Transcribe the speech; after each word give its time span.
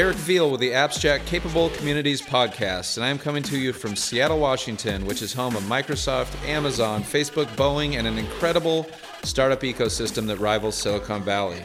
Eric 0.00 0.16
Veal 0.16 0.50
with 0.50 0.60
the 0.60 0.72
Appsjack 0.72 1.26
Capable 1.26 1.68
Communities 1.68 2.22
podcast, 2.22 2.96
and 2.96 3.04
I 3.04 3.10
am 3.10 3.18
coming 3.18 3.42
to 3.42 3.58
you 3.58 3.74
from 3.74 3.94
Seattle, 3.94 4.38
Washington, 4.38 5.04
which 5.04 5.20
is 5.20 5.34
home 5.34 5.54
of 5.54 5.62
Microsoft, 5.64 6.42
Amazon, 6.48 7.02
Facebook, 7.02 7.44
Boeing, 7.48 7.96
and 7.96 8.06
an 8.06 8.16
incredible 8.16 8.86
startup 9.24 9.60
ecosystem 9.60 10.26
that 10.28 10.38
rivals 10.38 10.74
Silicon 10.74 11.22
Valley. 11.22 11.62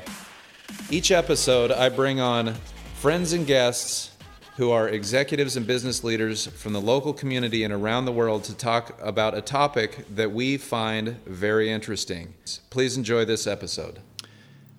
Each 0.90 1.12
episode, 1.12 1.72
I 1.72 1.88
bring 1.88 2.20
on 2.20 2.56
friends 2.96 3.32
and 3.32 3.48
guests 3.48 4.12
who 4.58 4.70
are 4.70 4.90
executives 4.90 5.56
and 5.56 5.66
business 5.66 6.04
leaders 6.04 6.46
from 6.46 6.74
the 6.74 6.82
local 6.82 7.14
community 7.14 7.64
and 7.64 7.72
around 7.74 8.04
the 8.04 8.12
world 8.12 8.44
to 8.44 8.54
talk 8.54 9.00
about 9.02 9.34
a 9.34 9.42
topic 9.42 10.06
that 10.14 10.34
we 10.34 10.58
find 10.58 11.24
very 11.26 11.72
interesting. 11.72 12.34
Please 12.70 12.98
enjoy 12.98 13.24
this 13.24 13.48
episode. 13.48 14.02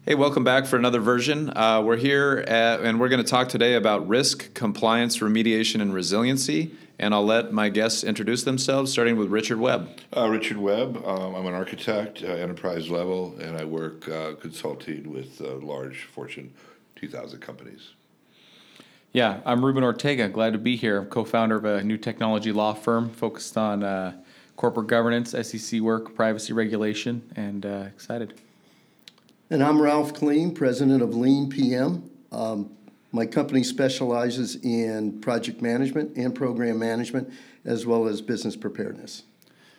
Hey, 0.08 0.14
welcome 0.14 0.44
back 0.44 0.66
for 0.66 0.76
another 0.76 1.00
version. 1.00 1.50
Uh, 1.56 1.82
we're 1.82 1.96
here 1.96 2.44
at, 2.46 2.80
and 2.82 3.00
we're 3.00 3.08
going 3.08 3.24
to 3.24 3.28
talk 3.28 3.48
today 3.48 3.74
about 3.74 4.06
risk, 4.06 4.54
compliance, 4.54 5.18
remediation, 5.18 5.82
and 5.82 5.92
resiliency. 5.92 6.70
And 6.96 7.12
I'll 7.12 7.26
let 7.26 7.52
my 7.52 7.70
guests 7.70 8.04
introduce 8.04 8.44
themselves, 8.44 8.92
starting 8.92 9.16
with 9.16 9.30
Richard 9.30 9.58
Webb. 9.58 9.88
Uh, 10.16 10.28
Richard 10.28 10.58
Webb. 10.58 11.04
Um, 11.04 11.34
I'm 11.34 11.44
an 11.46 11.54
architect, 11.54 12.22
uh, 12.22 12.28
enterprise 12.28 12.88
level, 12.88 13.36
and 13.40 13.58
I 13.58 13.64
work 13.64 14.08
uh, 14.08 14.34
consulting 14.34 15.12
with 15.12 15.40
uh, 15.40 15.56
large 15.56 16.04
Fortune 16.04 16.54
2000 16.94 17.40
companies. 17.40 17.94
Yeah, 19.10 19.40
I'm 19.44 19.64
Ruben 19.64 19.82
Ortega. 19.82 20.28
Glad 20.28 20.52
to 20.52 20.58
be 20.60 20.76
here. 20.76 21.04
co-founder 21.04 21.56
of 21.56 21.64
a 21.64 21.82
new 21.82 21.96
technology 21.96 22.52
law 22.52 22.74
firm 22.74 23.10
focused 23.10 23.58
on 23.58 23.82
uh, 23.82 24.12
corporate 24.54 24.86
governance, 24.86 25.32
SEC 25.32 25.80
work, 25.80 26.14
privacy 26.14 26.52
regulation, 26.52 27.28
and 27.34 27.66
uh, 27.66 27.86
excited. 27.92 28.34
And 29.48 29.62
I'm 29.62 29.80
Ralph 29.80 30.12
Killeen, 30.12 30.52
president 30.52 31.02
of 31.02 31.14
Lean 31.14 31.48
PM. 31.48 32.10
Um, 32.32 32.72
my 33.12 33.26
company 33.26 33.62
specializes 33.62 34.56
in 34.56 35.20
project 35.20 35.62
management 35.62 36.16
and 36.16 36.34
program 36.34 36.80
management, 36.80 37.32
as 37.64 37.86
well 37.86 38.08
as 38.08 38.20
business 38.20 38.56
preparedness. 38.56 39.22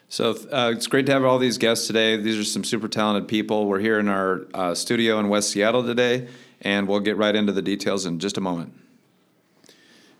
So 0.07 0.37
uh, 0.53 0.71
it's 0.73 0.87
great 0.87 1.05
to 1.07 1.11
have 1.11 1.25
all 1.25 1.37
these 1.37 1.57
guests 1.57 1.85
today. 1.85 2.15
These 2.15 2.37
are 2.37 2.45
some 2.45 2.63
super 2.63 2.87
talented 2.87 3.27
people. 3.27 3.65
We're 3.65 3.81
here 3.81 3.99
in 3.99 4.07
our 4.07 4.47
uh, 4.53 4.73
studio 4.73 5.19
in 5.19 5.27
West 5.27 5.49
Seattle 5.49 5.83
today, 5.83 6.29
and 6.61 6.87
we'll 6.87 7.01
get 7.01 7.17
right 7.17 7.35
into 7.35 7.51
the 7.51 7.61
details 7.61 8.05
in 8.05 8.19
just 8.19 8.37
a 8.37 8.41
moment. 8.41 8.73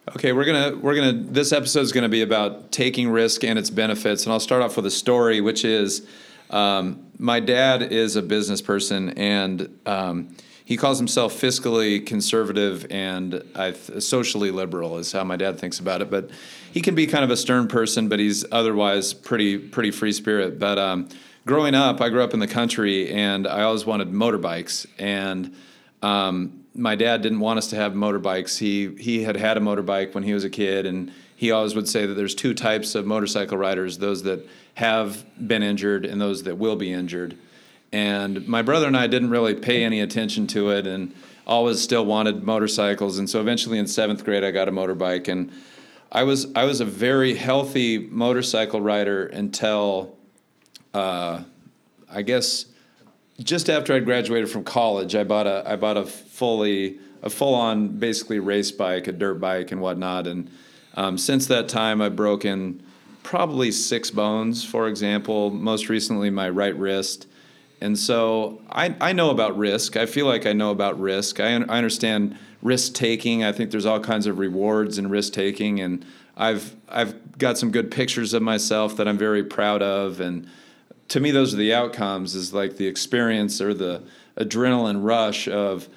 Okay, 0.09 0.33
we're 0.33 0.45
gonna 0.45 0.75
we're 0.75 0.95
gonna 0.95 1.13
this 1.13 1.53
episode 1.53 1.81
is 1.81 1.93
gonna 1.93 2.09
be 2.09 2.21
about 2.21 2.73
taking 2.73 3.09
risk 3.09 3.45
and 3.45 3.57
its 3.57 3.69
benefits, 3.69 4.25
and 4.25 4.33
I'll 4.33 4.41
start 4.41 4.61
off 4.61 4.75
with 4.75 4.85
a 4.85 4.91
story, 4.91 5.39
which 5.39 5.63
is 5.63 6.05
um, 6.49 7.06
my 7.17 7.39
dad 7.39 7.81
is 7.81 8.15
a 8.15 8.21
business 8.21 8.61
person, 8.61 9.09
and 9.11 9.79
um, 9.85 10.35
he 10.65 10.77
calls 10.77 10.97
himself 10.97 11.33
fiscally 11.33 12.05
conservative 12.05 12.85
and 12.89 13.43
th- 13.55 14.01
socially 14.03 14.51
liberal 14.51 14.97
is 14.97 15.11
how 15.11 15.23
my 15.23 15.35
dad 15.35 15.59
thinks 15.59 15.79
about 15.79 16.01
it. 16.01 16.09
But 16.09 16.29
he 16.71 16.81
can 16.81 16.93
be 16.95 17.07
kind 17.07 17.23
of 17.23 17.31
a 17.31 17.37
stern 17.37 17.67
person, 17.67 18.09
but 18.09 18.19
he's 18.19 18.45
otherwise 18.51 19.13
pretty 19.13 19.57
pretty 19.57 19.91
free 19.91 20.11
spirit. 20.11 20.59
But 20.59 20.77
um, 20.77 21.09
growing 21.45 21.73
up, 21.73 22.01
I 22.01 22.09
grew 22.09 22.23
up 22.23 22.33
in 22.33 22.39
the 22.39 22.47
country, 22.47 23.11
and 23.11 23.47
I 23.47 23.63
always 23.63 23.85
wanted 23.85 24.11
motorbikes 24.11 24.85
and 24.99 25.55
um, 26.01 26.65
my 26.73 26.95
dad 26.95 27.21
didn't 27.21 27.39
want 27.39 27.57
us 27.57 27.67
to 27.71 27.75
have 27.75 27.93
motorbikes. 27.93 28.59
He 28.59 28.95
he 29.01 29.23
had 29.23 29.35
had 29.35 29.57
a 29.57 29.59
motorbike 29.59 30.13
when 30.13 30.23
he 30.23 30.33
was 30.33 30.43
a 30.43 30.49
kid, 30.49 30.85
and 30.85 31.11
he 31.37 31.51
always 31.51 31.75
would 31.75 31.87
say 31.87 32.05
that 32.05 32.15
there's 32.15 32.35
two 32.35 32.53
types 32.53 32.95
of 32.95 33.05
motorcycle 33.05 33.57
riders: 33.57 33.99
those 33.99 34.23
that 34.23 34.45
have 34.73 35.23
been 35.47 35.63
injured 35.63 36.05
and 36.05 36.19
those 36.19 36.43
that 36.43 36.57
will 36.57 36.75
be 36.75 36.91
injured. 36.91 37.37
And 37.93 38.45
my 38.47 38.61
brother 38.61 38.87
and 38.87 38.97
I 38.97 39.07
didn't 39.07 39.29
really 39.29 39.55
pay 39.55 39.85
any 39.85 40.01
attention 40.01 40.47
to 40.47 40.71
it, 40.71 40.85
and 40.85 41.13
always 41.45 41.81
still 41.81 42.05
wanted 42.05 42.43
motorcycles. 42.43 43.17
And 43.17 43.29
so 43.29 43.39
eventually, 43.39 43.77
in 43.77 43.87
seventh 43.87 44.25
grade, 44.25 44.43
I 44.43 44.51
got 44.51 44.67
a 44.67 44.71
motorbike, 44.71 45.29
and 45.29 45.51
I 46.11 46.23
was 46.23 46.47
I 46.55 46.65
was 46.65 46.81
a 46.81 46.85
very 46.85 47.35
healthy 47.35 47.99
motorcycle 47.99 48.81
rider 48.81 49.27
until, 49.27 50.17
uh, 50.93 51.43
I 52.09 52.21
guess 52.23 52.65
just 53.39 53.69
after 53.69 53.93
I 53.93 53.99
graduated 53.99 54.49
from 54.49 54.63
college, 54.63 55.15
I 55.15 55.23
bought 55.23 55.47
a 55.47 55.63
I 55.65 55.75
bought 55.75 55.97
a 55.97 56.05
fully 56.05 56.99
a 57.21 57.29
full 57.29 57.53
on 57.53 57.99
basically 57.99 58.39
race 58.39 58.71
bike, 58.71 59.07
a 59.07 59.11
dirt 59.11 59.35
bike, 59.35 59.71
and 59.71 59.81
whatnot. 59.81 60.27
And 60.27 60.49
um, 60.97 61.17
since 61.17 61.47
that 61.47 61.69
time, 61.69 62.01
I've 62.01 62.15
broken 62.15 62.83
probably 63.23 63.71
six 63.71 64.11
bones, 64.11 64.65
for 64.65 64.89
example. 64.89 65.49
Most 65.49 65.87
recently, 65.87 66.29
my 66.29 66.49
right 66.49 66.77
wrist. 66.77 67.27
And 67.79 67.97
so 67.97 68.59
I, 68.69 68.95
I 68.99 69.13
know 69.13 69.29
about 69.29 69.57
risk. 69.57 69.95
I 69.95 70.05
feel 70.05 70.25
like 70.25 70.45
I 70.45 70.51
know 70.51 70.71
about 70.71 70.99
risk. 70.99 71.39
I, 71.39 71.51
I 71.51 71.77
understand 71.77 72.37
risk 72.61 72.93
taking. 72.93 73.43
I 73.43 73.51
think 73.51 73.71
there's 73.71 73.85
all 73.85 73.99
kinds 73.99 74.27
of 74.27 74.39
rewards 74.39 74.97
in 74.97 75.09
risk 75.09 75.31
taking, 75.33 75.79
and 75.79 76.05
I've 76.37 76.75
I've 76.87 77.37
got 77.37 77.57
some 77.57 77.71
good 77.71 77.91
pictures 77.91 78.33
of 78.33 78.41
myself 78.41 78.97
that 78.97 79.07
I'm 79.07 79.17
very 79.17 79.43
proud 79.43 79.81
of 79.81 80.19
and 80.21 80.47
to 81.09 81.19
me 81.19 81.31
those 81.31 81.53
are 81.53 81.57
the 81.57 81.73
outcomes 81.73 82.35
is 82.35 82.53
like 82.53 82.77
the 82.77 82.87
experience 82.87 83.59
or 83.59 83.73
the 83.73 84.03
adrenaline 84.37 85.03
rush 85.03 85.47
of 85.47 85.89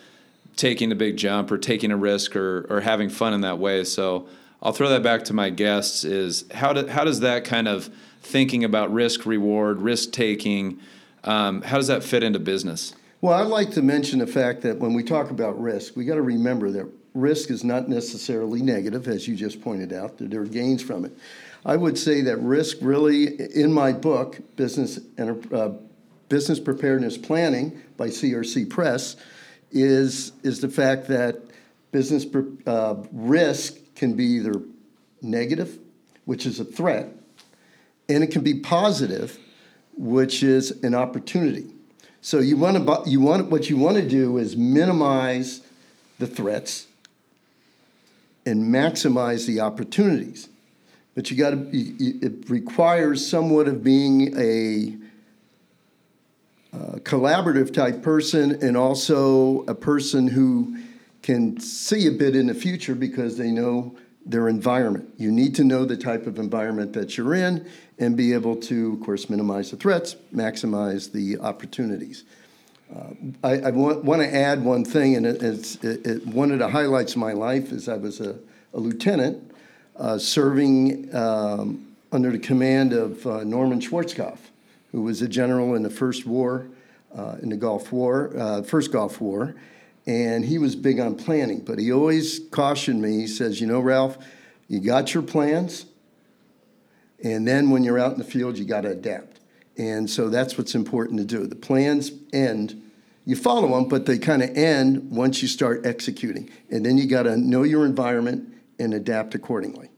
taking 0.56 0.92
a 0.92 0.94
big 0.94 1.16
jump 1.16 1.50
or 1.50 1.58
taking 1.58 1.90
a 1.90 1.96
risk 1.96 2.36
or, 2.36 2.66
or 2.70 2.80
having 2.80 3.08
fun 3.08 3.34
in 3.34 3.42
that 3.42 3.58
way 3.58 3.84
so 3.84 4.28
i'll 4.62 4.72
throw 4.72 4.88
that 4.88 5.02
back 5.02 5.24
to 5.24 5.32
my 5.32 5.50
guests 5.50 6.04
is 6.04 6.44
how, 6.52 6.72
do, 6.72 6.86
how 6.86 7.04
does 7.04 7.20
that 7.20 7.44
kind 7.44 7.68
of 7.68 7.90
thinking 8.22 8.64
about 8.64 8.92
risk 8.92 9.26
reward 9.26 9.80
risk 9.80 10.12
taking 10.12 10.78
um, 11.24 11.60
how 11.62 11.76
does 11.76 11.88
that 11.88 12.02
fit 12.02 12.22
into 12.22 12.38
business? 12.38 12.94
Well 13.20 13.34
i'd 13.34 13.48
like 13.48 13.70
to 13.72 13.82
mention 13.82 14.20
the 14.20 14.26
fact 14.26 14.62
that 14.62 14.78
when 14.78 14.94
we 14.94 15.02
talk 15.02 15.30
about 15.30 15.60
risk 15.60 15.96
we 15.96 16.04
got 16.04 16.14
to 16.14 16.22
remember 16.22 16.70
that 16.70 16.86
risk 17.14 17.50
is 17.50 17.64
not 17.64 17.88
necessarily 17.88 18.62
negative 18.62 19.08
as 19.08 19.26
you 19.26 19.34
just 19.34 19.60
pointed 19.60 19.92
out. 19.92 20.14
There 20.18 20.42
are 20.42 20.46
gains 20.46 20.82
from 20.82 21.04
it. 21.04 21.12
I 21.64 21.76
would 21.76 21.98
say 21.98 22.22
that 22.22 22.38
risk 22.38 22.78
really, 22.80 23.40
in 23.54 23.72
my 23.72 23.92
book, 23.92 24.40
Business, 24.56 24.98
uh, 25.18 25.72
Business 26.28 26.60
Preparedness 26.60 27.18
Planning 27.18 27.82
by 27.96 28.08
CRC 28.08 28.70
Press, 28.70 29.16
is, 29.70 30.32
is 30.42 30.60
the 30.60 30.68
fact 30.68 31.06
that 31.08 31.40
business 31.92 32.26
uh, 32.66 32.96
risk 33.12 33.76
can 33.94 34.14
be 34.14 34.24
either 34.24 34.62
negative, 35.22 35.78
which 36.24 36.46
is 36.46 36.60
a 36.60 36.64
threat, 36.64 37.08
and 38.08 38.22
it 38.24 38.30
can 38.30 38.42
be 38.42 38.54
positive, 38.54 39.38
which 39.96 40.42
is 40.42 40.70
an 40.82 40.94
opportunity. 40.94 41.66
So 42.20 42.38
you 42.38 42.56
want 42.56 42.86
to 42.86 43.10
you 43.10 43.20
want 43.20 43.50
what 43.50 43.70
you 43.70 43.76
want 43.76 43.96
to 43.96 44.06
do 44.06 44.38
is 44.38 44.56
minimize 44.56 45.62
the 46.18 46.26
threats 46.26 46.86
and 48.44 48.72
maximize 48.72 49.46
the 49.46 49.60
opportunities 49.60 50.48
but 51.14 51.30
you 51.30 51.36
got 51.36 51.50
to. 51.50 51.68
It 51.72 52.48
requires 52.48 53.26
somewhat 53.26 53.68
of 53.68 53.82
being 53.82 54.36
a 54.38 54.96
uh, 56.72 56.98
collaborative 57.00 57.74
type 57.74 58.02
person 58.02 58.62
and 58.62 58.76
also 58.76 59.64
a 59.64 59.74
person 59.74 60.28
who 60.28 60.78
can 61.22 61.58
see 61.60 62.06
a 62.06 62.10
bit 62.10 62.34
in 62.34 62.46
the 62.46 62.54
future 62.54 62.94
because 62.94 63.36
they 63.36 63.50
know 63.50 63.96
their 64.24 64.48
environment. 64.48 65.12
You 65.16 65.30
need 65.30 65.54
to 65.56 65.64
know 65.64 65.84
the 65.84 65.96
type 65.96 66.26
of 66.26 66.38
environment 66.38 66.92
that 66.92 67.16
you're 67.16 67.34
in 67.34 67.68
and 67.98 68.16
be 68.16 68.32
able 68.32 68.56
to, 68.56 68.94
of 68.94 69.00
course, 69.00 69.28
minimize 69.28 69.70
the 69.70 69.76
threats, 69.76 70.16
maximize 70.34 71.12
the 71.12 71.38
opportunities. 71.38 72.24
Uh, 72.94 73.10
I, 73.44 73.60
I, 73.60 73.70
want, 73.70 74.04
want, 74.04 74.22
to 74.22 74.34
add 74.34 74.64
one 74.64 74.84
thing, 74.84 75.16
and 75.16 75.24
it, 75.24 75.42
it's 75.42 75.76
it, 75.76 76.06
it, 76.06 76.26
one 76.26 76.50
of 76.50 76.58
the 76.58 76.68
highlights 76.68 77.12
of 77.12 77.18
my 77.18 77.32
life 77.32 77.70
is 77.70 77.88
I 77.88 77.96
was 77.96 78.20
a, 78.20 78.36
a 78.74 78.80
lieutenant 78.80 79.52
uh, 79.96 80.18
serving 80.18 81.14
um, 81.14 81.86
under 82.10 82.32
the 82.32 82.38
command 82.38 82.92
of 82.92 83.24
uh, 83.26 83.44
Norman 83.44 83.80
Schwarzkopf, 83.80 84.38
who 84.90 85.02
was 85.02 85.22
a 85.22 85.28
general 85.28 85.76
in 85.76 85.82
the 85.82 85.90
first 85.90 86.26
war, 86.26 86.66
uh, 87.14 87.36
in 87.42 87.50
the 87.50 87.56
Gulf 87.56 87.92
War, 87.92 88.32
uh, 88.36 88.62
first 88.62 88.90
Gulf 88.92 89.20
War, 89.20 89.54
and 90.06 90.44
he 90.44 90.58
was 90.58 90.76
big 90.76 90.98
on 90.98 91.14
planning. 91.14 91.60
But 91.60 91.78
he 91.78 91.92
always 91.92 92.40
cautioned 92.50 93.02
me. 93.02 93.20
He 93.20 93.26
says, 93.26 93.60
"You 93.60 93.66
know, 93.66 93.80
Ralph, 93.80 94.18
you 94.68 94.80
got 94.80 95.14
your 95.14 95.22
plans, 95.22 95.86
and 97.22 97.46
then 97.46 97.70
when 97.70 97.84
you're 97.84 97.98
out 97.98 98.12
in 98.12 98.18
the 98.18 98.24
field, 98.24 98.58
you 98.58 98.64
got 98.64 98.82
to 98.82 98.90
adapt." 98.90 99.40
And 99.76 100.08
so 100.10 100.28
that's 100.28 100.58
what's 100.58 100.74
important 100.74 101.18
to 101.18 101.24
do. 101.24 101.46
The 101.46 101.56
plans 101.56 102.12
end 102.32 102.80
you 103.24 103.36
follow 103.36 103.68
them, 103.68 103.88
but 103.88 104.06
they 104.06 104.18
kind 104.18 104.42
of 104.42 104.50
end 104.56 105.10
once 105.10 105.42
you 105.42 105.48
start 105.48 105.84
executing. 105.84 106.50
And 106.70 106.84
then 106.84 106.98
you 106.98 107.06
got 107.06 107.24
to 107.24 107.36
know 107.36 107.62
your 107.62 107.84
environment 107.84 108.52
and 108.78 108.94
adapt 108.94 109.34
accordingly 109.34 109.89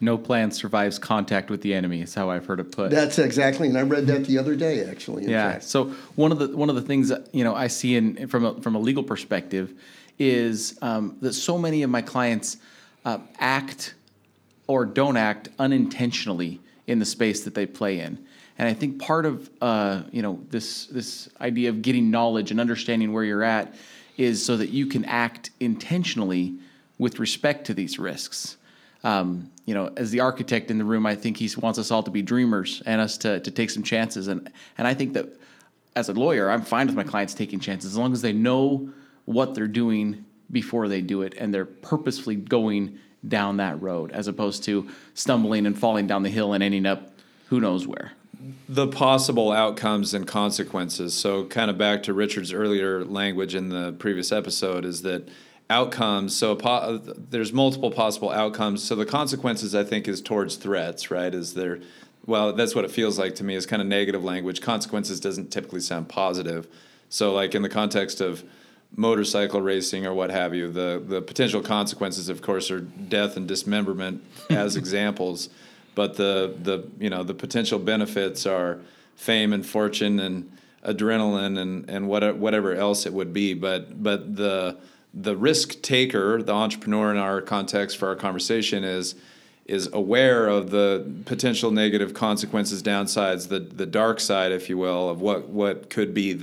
no 0.00 0.16
plan 0.16 0.50
survives 0.50 0.98
contact 0.98 1.50
with 1.50 1.60
the 1.62 1.74
enemy 1.74 2.00
is 2.00 2.14
how 2.14 2.30
I've 2.30 2.46
heard 2.46 2.60
it 2.60 2.72
put. 2.72 2.90
That's 2.90 3.18
exactly, 3.18 3.68
and 3.68 3.76
I 3.76 3.82
read 3.82 4.06
that 4.06 4.24
the 4.24 4.38
other 4.38 4.56
day 4.56 4.84
actually. 4.84 5.26
Yeah. 5.26 5.52
Fact. 5.52 5.64
So 5.64 5.92
one 6.16 6.32
of 6.32 6.38
the 6.38 6.56
one 6.56 6.70
of 6.70 6.74
the 6.74 6.82
things 6.82 7.08
that 7.08 7.32
you 7.34 7.44
know 7.44 7.54
I 7.54 7.66
see 7.66 7.96
in 7.96 8.28
from 8.28 8.44
a, 8.44 8.60
from 8.60 8.74
a 8.74 8.78
legal 8.78 9.02
perspective 9.02 9.72
is 10.18 10.78
um, 10.82 11.16
that 11.20 11.32
so 11.32 11.58
many 11.58 11.82
of 11.82 11.90
my 11.90 12.02
clients 12.02 12.56
uh, 13.04 13.18
act 13.38 13.94
or 14.66 14.84
don't 14.84 15.16
act 15.16 15.48
unintentionally 15.58 16.60
in 16.86 16.98
the 16.98 17.04
space 17.04 17.44
that 17.44 17.54
they 17.54 17.66
play 17.66 18.00
in. 18.00 18.24
And 18.58 18.68
I 18.68 18.74
think 18.74 19.00
part 19.00 19.26
of 19.26 19.50
uh, 19.60 20.02
you 20.12 20.22
know 20.22 20.40
this 20.50 20.86
this 20.86 21.28
idea 21.40 21.68
of 21.68 21.82
getting 21.82 22.10
knowledge 22.10 22.50
and 22.50 22.60
understanding 22.60 23.12
where 23.12 23.24
you're 23.24 23.44
at 23.44 23.74
is 24.16 24.44
so 24.44 24.56
that 24.56 24.68
you 24.70 24.86
can 24.86 25.04
act 25.04 25.50
intentionally 25.60 26.54
with 26.98 27.18
respect 27.18 27.66
to 27.66 27.74
these 27.74 27.98
risks. 27.98 28.56
Um, 29.02 29.50
you 29.66 29.74
know, 29.74 29.92
as 29.96 30.10
the 30.10 30.20
architect 30.20 30.70
in 30.70 30.78
the 30.78 30.84
room, 30.84 31.06
I 31.06 31.14
think 31.14 31.36
he 31.36 31.48
wants 31.56 31.78
us 31.78 31.90
all 31.90 32.02
to 32.02 32.10
be 32.10 32.22
dreamers 32.22 32.82
and 32.86 33.00
us 33.00 33.16
to, 33.18 33.40
to 33.40 33.50
take 33.50 33.70
some 33.70 33.82
chances. 33.82 34.28
And, 34.28 34.50
and 34.76 34.86
I 34.86 34.94
think 34.94 35.14
that 35.14 35.28
as 35.96 36.08
a 36.08 36.12
lawyer, 36.12 36.50
I'm 36.50 36.62
fine 36.62 36.86
with 36.86 36.96
my 36.96 37.04
clients 37.04 37.34
taking 37.34 37.60
chances 37.60 37.92
as 37.92 37.98
long 37.98 38.12
as 38.12 38.22
they 38.22 38.32
know 38.32 38.90
what 39.24 39.54
they're 39.54 39.68
doing 39.68 40.24
before 40.50 40.88
they 40.88 41.00
do 41.00 41.22
it 41.22 41.34
and 41.38 41.54
they're 41.54 41.64
purposefully 41.64 42.34
going 42.34 42.98
down 43.26 43.58
that 43.58 43.80
road 43.80 44.10
as 44.12 44.26
opposed 44.26 44.64
to 44.64 44.88
stumbling 45.14 45.66
and 45.66 45.78
falling 45.78 46.06
down 46.06 46.22
the 46.22 46.30
hill 46.30 46.52
and 46.52 46.62
ending 46.64 46.86
up 46.86 47.12
who 47.48 47.60
knows 47.60 47.86
where. 47.86 48.12
the 48.68 48.88
possible 48.88 49.52
outcomes 49.52 50.14
and 50.14 50.26
consequences. 50.26 51.14
So, 51.14 51.44
kind 51.44 51.70
of 51.70 51.76
back 51.76 52.02
to 52.04 52.14
Richard's 52.14 52.52
earlier 52.52 53.04
language 53.04 53.54
in 53.54 53.68
the 53.68 53.92
previous 53.92 54.32
episode 54.32 54.84
is 54.84 55.02
that 55.02 55.28
outcomes. 55.70 56.36
So, 56.36 56.54
po- 56.54 56.98
there's 56.98 57.52
multiple 57.52 57.90
possible 57.90 58.30
outcomes. 58.30 58.82
So, 58.82 58.94
the 58.94 59.06
consequences, 59.06 59.74
I 59.74 59.84
think, 59.84 60.08
is 60.08 60.20
towards 60.20 60.56
threats, 60.56 61.10
right? 61.10 61.34
Is 61.34 61.54
there, 61.54 61.80
well, 62.26 62.52
that's 62.52 62.74
what 62.74 62.84
it 62.84 62.90
feels 62.90 63.18
like 63.18 63.36
to 63.36 63.44
me 63.44 63.54
is 63.54 63.64
kind 63.64 63.80
of 63.80 63.88
negative 63.88 64.22
language. 64.22 64.60
Consequences 64.60 65.20
doesn't 65.20 65.50
typically 65.50 65.80
sound 65.80 66.08
positive. 66.08 66.66
So, 67.08 67.32
like 67.32 67.54
in 67.54 67.62
the 67.62 67.68
context 67.68 68.20
of 68.20 68.44
motorcycle 68.96 69.62
racing 69.62 70.04
or 70.04 70.12
what 70.12 70.30
have 70.30 70.54
you, 70.54 70.70
the, 70.70 71.02
the 71.04 71.22
potential 71.22 71.62
consequences, 71.62 72.28
of 72.28 72.42
course, 72.42 72.70
are 72.70 72.80
death 72.80 73.36
and 73.36 73.46
dismemberment 73.46 74.24
as 74.50 74.76
examples 74.76 75.48
but 75.94 76.16
the 76.16 76.54
the 76.62 76.88
you 76.98 77.10
know 77.10 77.22
the 77.22 77.34
potential 77.34 77.78
benefits 77.78 78.46
are 78.46 78.80
fame 79.16 79.52
and 79.52 79.66
fortune 79.66 80.20
and 80.20 80.50
adrenaline 80.86 81.58
and 81.58 81.88
and 81.90 82.08
what, 82.08 82.36
whatever 82.36 82.74
else 82.74 83.06
it 83.06 83.12
would 83.12 83.32
be 83.32 83.54
but 83.54 84.02
but 84.02 84.36
the 84.36 84.76
the 85.12 85.36
risk 85.36 85.80
taker 85.82 86.42
the 86.42 86.52
entrepreneur 86.52 87.10
in 87.10 87.16
our 87.16 87.40
context 87.40 87.96
for 87.96 88.08
our 88.08 88.16
conversation 88.16 88.84
is 88.84 89.14
is 89.66 89.88
aware 89.92 90.48
of 90.48 90.70
the 90.70 91.08
potential 91.26 91.70
negative 91.70 92.14
consequences 92.14 92.82
downsides 92.82 93.48
the 93.48 93.60
the 93.60 93.86
dark 93.86 94.20
side 94.20 94.52
if 94.52 94.68
you 94.68 94.78
will 94.78 95.08
of 95.08 95.20
what 95.20 95.48
what 95.48 95.90
could 95.90 96.14
be 96.14 96.40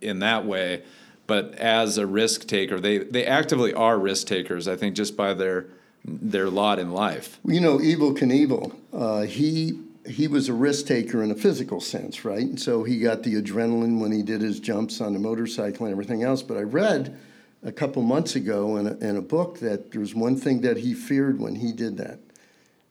in 0.00 0.20
that 0.20 0.46
way 0.46 0.82
but 1.26 1.54
as 1.56 1.98
a 1.98 2.06
risk 2.06 2.46
taker 2.46 2.80
they 2.80 2.98
they 2.98 3.26
actively 3.26 3.74
are 3.74 3.98
risk 3.98 4.26
takers 4.26 4.66
i 4.66 4.76
think 4.76 4.94
just 4.94 5.16
by 5.16 5.34
their 5.34 5.66
their 6.04 6.48
lot 6.48 6.78
in 6.78 6.92
life. 6.92 7.38
You 7.44 7.60
know, 7.60 7.78
Evel 7.78 8.16
Knievel, 8.16 8.74
uh, 8.92 9.22
he 9.22 9.78
he 10.06 10.26
was 10.26 10.48
a 10.48 10.54
risk 10.54 10.86
taker 10.86 11.22
in 11.22 11.30
a 11.30 11.34
physical 11.34 11.80
sense, 11.80 12.24
right? 12.24 12.40
And 12.40 12.58
so 12.58 12.82
he 12.82 12.98
got 12.98 13.24
the 13.24 13.40
adrenaline 13.42 14.00
when 14.00 14.10
he 14.10 14.22
did 14.22 14.40
his 14.40 14.58
jumps 14.58 15.02
on 15.02 15.12
the 15.12 15.18
motorcycle 15.18 15.84
and 15.84 15.92
everything 15.92 16.22
else. 16.22 16.42
But 16.42 16.56
I 16.56 16.62
read 16.62 17.18
a 17.62 17.72
couple 17.72 18.02
months 18.02 18.36
ago 18.36 18.76
in 18.76 18.86
a, 18.86 18.96
in 18.98 19.16
a 19.16 19.22
book 19.22 19.58
that 19.60 19.90
there 19.90 20.00
was 20.00 20.14
one 20.14 20.36
thing 20.36 20.60
that 20.62 20.78
he 20.78 20.94
feared 20.94 21.40
when 21.40 21.56
he 21.56 21.72
did 21.72 21.96
that, 21.98 22.18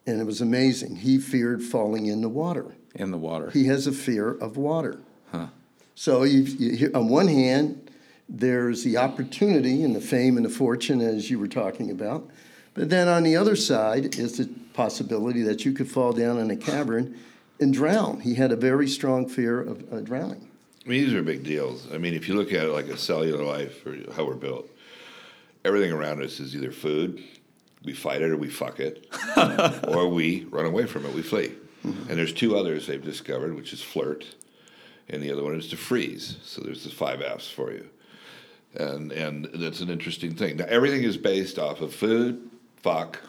and 0.05 0.19
it 0.19 0.25
was 0.25 0.41
amazing. 0.41 0.97
He 0.97 1.17
feared 1.17 1.63
falling 1.63 2.07
in 2.07 2.21
the 2.21 2.29
water. 2.29 2.75
In 2.95 3.11
the 3.11 3.17
water. 3.17 3.49
He 3.51 3.65
has 3.65 3.87
a 3.87 3.91
fear 3.91 4.31
of 4.31 4.57
water. 4.57 4.99
Huh. 5.31 5.47
So 5.95 6.23
you, 6.23 6.41
you, 6.41 6.91
on 6.93 7.09
one 7.09 7.27
hand, 7.27 7.91
there's 8.29 8.83
the 8.83 8.97
opportunity 8.97 9.83
and 9.83 9.95
the 9.95 10.01
fame 10.01 10.37
and 10.37 10.45
the 10.45 10.49
fortune, 10.49 11.01
as 11.01 11.29
you 11.29 11.39
were 11.39 11.47
talking 11.47 11.89
about. 11.91 12.29
But 12.73 12.89
then 12.89 13.07
on 13.07 13.23
the 13.23 13.35
other 13.35 13.55
side 13.55 14.17
is 14.19 14.37
the 14.37 14.47
possibility 14.73 15.41
that 15.43 15.65
you 15.65 15.71
could 15.71 15.89
fall 15.89 16.13
down 16.13 16.37
in 16.37 16.51
a 16.51 16.55
cavern 16.55 17.17
and 17.59 17.73
drown. 17.73 18.19
He 18.19 18.35
had 18.35 18.51
a 18.51 18.55
very 18.55 18.87
strong 18.87 19.27
fear 19.27 19.59
of 19.59 19.91
uh, 19.91 20.01
drowning. 20.01 20.46
I 20.87 20.89
mean, 20.89 21.03
these 21.03 21.13
are 21.13 21.21
big 21.21 21.43
deals. 21.43 21.85
I 21.93 21.97
mean, 21.97 22.13
if 22.13 22.29
you 22.29 22.35
look 22.35 22.53
at 22.53 22.63
it 22.63 22.71
like 22.71 22.87
a 22.87 22.95
cellular 22.95 23.43
life 23.43 23.85
or 23.85 23.97
how 24.15 24.23
we're 24.23 24.35
built, 24.35 24.69
everything 25.65 25.91
around 25.91 26.23
us 26.23 26.39
is 26.39 26.55
either 26.55 26.71
food, 26.71 27.21
we 27.83 27.91
fight 27.91 28.21
it 28.21 28.31
or 28.31 28.37
we 28.37 28.47
fuck 28.47 28.79
it, 28.79 29.05
or 29.89 30.07
we 30.07 30.45
run 30.45 30.65
away 30.65 30.85
from 30.85 31.05
it, 31.05 31.13
we 31.13 31.21
flee. 31.21 31.51
Mm-hmm. 31.85 32.09
And 32.09 32.17
there's 32.17 32.31
two 32.31 32.55
others 32.55 32.87
they've 32.87 33.03
discovered, 33.03 33.53
which 33.53 33.73
is 33.73 33.81
flirt, 33.81 34.33
and 35.09 35.21
the 35.21 35.29
other 35.29 35.43
one 35.43 35.55
is 35.55 35.67
to 35.71 35.75
freeze. 35.77 36.37
So 36.43 36.61
there's 36.61 36.85
the 36.85 36.89
five 36.89 37.21
F's 37.21 37.49
for 37.49 37.73
you. 37.73 37.89
And, 38.75 39.11
and 39.11 39.49
that's 39.55 39.81
an 39.81 39.89
interesting 39.89 40.35
thing. 40.35 40.55
Now, 40.55 40.67
everything 40.69 41.03
is 41.03 41.17
based 41.17 41.59
off 41.59 41.81
of 41.81 41.93
food, 41.93 42.49
fuck, 42.77 43.19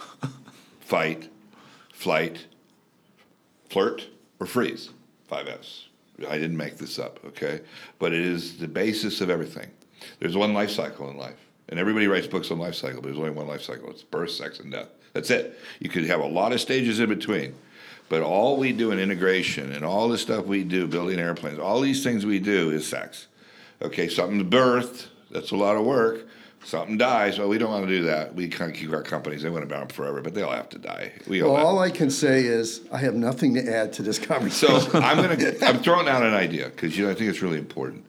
fight, 0.79 1.29
flight, 1.93 2.47
flirt, 3.69 4.07
or 4.39 4.47
freeze. 4.47 4.91
Five 5.27 5.49
F's. 5.49 5.88
I 6.27 6.39
didn't 6.39 6.57
make 6.57 6.79
this 6.79 6.99
up, 6.99 7.21
okay? 7.27 7.61
But 7.99 8.13
it 8.13 8.21
is 8.21 8.59
the 8.59 8.69
basis 8.69 9.21
of 9.21 9.31
everything. 9.31 9.69
There's 10.21 10.37
one 10.37 10.55
life 10.55 10.71
cycle 10.71 11.11
in 11.11 11.17
life. 11.17 11.39
And 11.69 11.79
everybody 11.79 12.07
writes 12.07 12.27
books 12.27 12.51
on 12.51 12.59
life 12.59 12.75
cycle, 12.75 13.03
but 13.03 13.09
there's 13.09 13.19
only 13.19 13.31
one 13.31 13.47
life 13.47 13.63
cycle. 13.63 13.91
It's 13.91 14.03
birth, 14.03 14.31
sex, 14.31 14.59
and 14.59 14.73
death. 14.73 14.89
That's 15.13 15.31
it. 15.31 15.59
You 15.81 15.91
could 15.91 16.07
have 16.07 16.21
a 16.21 16.27
lot 16.27 16.53
of 16.53 16.61
stages 16.61 16.99
in 16.99 17.09
between. 17.09 17.55
But 18.09 18.23
all 18.23 18.57
we 18.57 18.73
do 18.73 18.91
in 18.91 18.99
integration 18.99 19.73
and 19.73 19.85
all 19.85 20.09
the 20.09 20.17
stuff 20.17 20.47
we 20.47 20.65
do, 20.65 20.87
building 20.87 21.19
airplanes, 21.19 21.59
all 21.59 21.81
these 21.81 22.03
things 22.03 22.25
we 22.25 22.39
do 22.39 22.71
is 22.71 22.87
sex. 22.87 23.27
Okay, 23.83 24.09
something's 24.09 24.45
birthed, 24.45 25.09
that's 25.31 25.51
a 25.51 25.57
lot 25.57 25.77
of 25.77 25.85
work 25.85 26.27
something 26.65 26.99
dies. 26.99 27.39
Well, 27.39 27.49
we 27.49 27.59
don't 27.59 27.71
want 27.71 27.87
to 27.87 27.97
do 27.97 28.05
that. 28.05 28.35
We 28.35 28.49
kind 28.49 28.71
of 28.71 28.77
keep 28.77 28.93
our 28.93 29.03
companies. 29.03 29.43
They 29.43 29.51
want 29.51 29.63
to 29.63 29.67
be 29.67 29.75
around 29.75 29.93
forever, 29.93 30.21
but 30.21 30.35
they 30.35 30.43
all 30.43 30.53
have 30.53 30.69
to 30.71 30.79
die. 30.79 31.13
We 31.27 31.43
all, 31.43 31.55
well, 31.55 31.67
all 31.67 31.79
I 31.79 31.91
can 31.91 32.11
say 32.11 32.45
is 32.45 32.83
I 32.93 32.99
have 32.99 33.15
nothing 33.15 33.55
to 33.55 33.73
add 33.73 33.93
to 33.95 34.03
this 34.03 34.19
conversation. 34.27 34.81
So 34.81 35.01
I'm 35.01 35.17
gonna 35.17 35.55
I'm 35.63 35.83
throwing 35.83 36.09
out 36.09 36.23
an 36.23 36.35
idea 36.35 36.67
because 36.69 36.97
you 36.97 37.05
know 37.05 37.11
I 37.11 37.15
think 37.15 37.31
it's 37.31 37.43
really 37.43 37.59
important. 37.59 38.05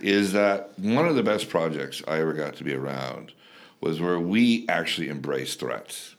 Is 0.00 0.32
that 0.32 0.78
one 0.78 1.08
of 1.08 1.16
the 1.16 1.22
best 1.22 1.48
projects 1.48 2.02
I 2.06 2.20
ever 2.20 2.32
got 2.32 2.56
to 2.56 2.64
be 2.64 2.74
around 2.74 3.32
was 3.80 4.00
where 4.00 4.18
we 4.18 4.66
actually 4.68 5.08
embraced 5.08 5.60
threats. 5.60 6.14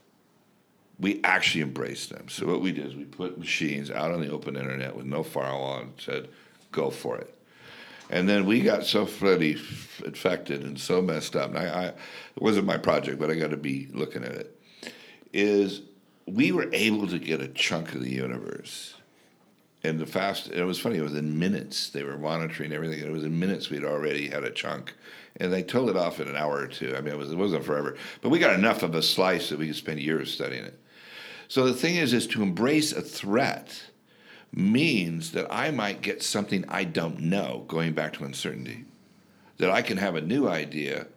We 1.00 1.22
actually 1.24 1.62
embraced 1.62 2.10
them. 2.10 2.28
So 2.28 2.46
what 2.46 2.62
we 2.62 2.74
did 2.74 2.88
is 2.88 2.96
we 2.96 3.06
put 3.06 3.38
machines 3.38 3.90
out 3.90 4.12
on 4.12 4.20
the 4.20 4.30
open 4.30 4.58
internet 4.58 4.96
with 4.96 5.06
no 5.06 5.24
firewall 5.24 5.80
and 5.80 5.94
said, 5.98 6.28
"Go 6.72 6.90
for 6.90 7.18
it." 7.18 7.34
And 8.10 8.28
then 8.28 8.46
we 8.46 8.62
got 8.62 8.86
so 8.86 9.06
pretty 9.06 9.58
infected 10.04 10.64
and 10.64 10.80
so 10.80 11.02
messed 11.02 11.36
up. 11.36 11.50
And 11.50 11.60
I, 11.60 11.66
I, 11.66 11.86
it 11.88 12.42
wasn't 12.42 12.66
my 12.66 12.78
project, 12.78 13.20
but 13.20 13.30
I 13.30 13.36
got 13.36 13.52
to 13.52 13.58
be 13.58 13.88
looking 13.94 14.24
at 14.24 14.32
it. 14.32 14.60
Is 15.32 15.82
we 16.26 16.52
were 16.52 16.70
able 16.74 17.08
to 17.08 17.20
get 17.20 17.42
a 17.42 17.48
chunk 17.48 17.94
of 17.94 18.02
the 18.02 18.12
universe. 18.12 18.95
And 19.83 20.00
the 20.00 20.06
fast, 20.06 20.48
and 20.48 20.57
it 20.57 20.66
was 20.66 20.80
funny, 20.80 20.98
it 20.98 21.04
was 21.04 21.16
in 21.16 21.40
minutes. 21.40 21.90
They 21.90 22.04
were 22.04 22.18
monitoring 22.18 22.74
everything. 22.74 23.00
It 23.00 23.12
was 23.12 23.24
in 23.24 23.40
minutes 23.40 23.69
we'd 23.69 23.86
already 23.86 24.28
had 24.28 24.44
a 24.44 24.50
chunk. 24.50 24.94
And 25.38 25.54
they 25.54 25.64
told 25.64 25.90
it 25.90 25.95
off 25.95 26.19
in 26.19 26.28
an 26.28 26.36
hour 26.36 26.57
or 26.57 26.68
two. 26.68 26.95
I 26.98 27.02
mean, 27.02 27.14
it, 27.14 27.18
was, 27.18 27.31
it 27.31 27.38
wasn't 27.38 27.64
forever. 27.64 27.95
But 28.22 28.30
we 28.30 28.40
got 28.40 28.56
enough 28.56 28.83
of 28.83 28.95
a 28.95 29.02
slice 29.02 29.50
that 29.50 29.60
we 29.60 29.68
could 29.68 29.76
spend 29.76 30.00
years 30.00 30.33
studying 30.33 30.66
it. 30.66 30.78
So 31.48 31.66
the 31.66 31.74
thing 31.74 31.95
is, 31.95 32.14
is 32.14 32.28
to 32.28 32.44
embrace 32.44 32.92
a 32.92 33.02
threat 33.02 33.89
means 34.52 35.32
that 35.32 35.48
I 35.52 35.72
might 35.72 36.02
get 36.02 36.24
something 36.24 36.66
I 36.68 36.84
don't 36.84 37.20
know, 37.20 37.66
going 37.68 37.94
back 37.94 38.14
to 38.14 38.24
uncertainty. 38.24 38.86
That 39.58 39.70
I 39.70 39.82
can 39.82 39.98
have 39.98 40.16
a 40.16 40.22
new 40.22 40.48
idea 40.48 41.08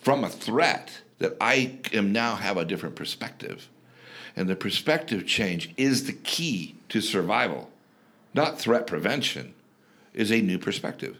from 0.00 0.24
a 0.24 0.30
threat 0.30 1.02
that 1.18 1.36
I 1.40 1.78
am 1.92 2.12
now 2.12 2.36
have 2.36 2.56
a 2.56 2.64
different 2.64 2.96
perspective. 2.96 3.68
And 4.34 4.48
the 4.48 4.56
perspective 4.56 5.26
change 5.26 5.72
is 5.76 6.06
the 6.06 6.12
key 6.12 6.76
to 6.88 7.00
survival, 7.00 7.70
not 8.32 8.58
threat 8.58 8.86
prevention, 8.86 9.54
is 10.14 10.32
a 10.32 10.40
new 10.40 10.58
perspective. 10.58 11.18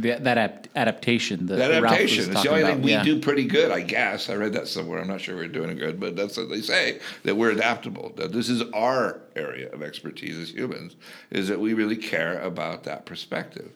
The, 0.00 0.18
that 0.20 0.68
adaptation. 0.76 1.46
The, 1.46 1.56
that 1.56 1.70
adaptation. 1.72 2.30
It's 2.30 2.42
the 2.42 2.48
only 2.48 2.62
about, 2.62 2.74
thing 2.74 2.82
we 2.82 2.92
yeah. 2.92 3.02
do 3.02 3.20
pretty 3.20 3.44
good, 3.44 3.72
I 3.72 3.80
guess. 3.80 4.30
I 4.30 4.34
read 4.34 4.52
that 4.52 4.68
somewhere. 4.68 5.00
I'm 5.00 5.08
not 5.08 5.20
sure 5.20 5.34
we're 5.34 5.48
doing 5.48 5.70
it 5.70 5.74
good, 5.74 5.98
but 5.98 6.14
that's 6.14 6.36
what 6.36 6.48
they 6.48 6.60
say 6.60 7.00
that 7.24 7.36
we're 7.36 7.50
adaptable. 7.50 8.12
That 8.16 8.32
this 8.32 8.48
is 8.48 8.62
our 8.72 9.20
area 9.34 9.70
of 9.72 9.82
expertise 9.82 10.36
as 10.38 10.50
humans, 10.50 10.94
is 11.30 11.48
that 11.48 11.58
we 11.58 11.74
really 11.74 11.96
care 11.96 12.40
about 12.40 12.84
that 12.84 13.06
perspective. 13.06 13.72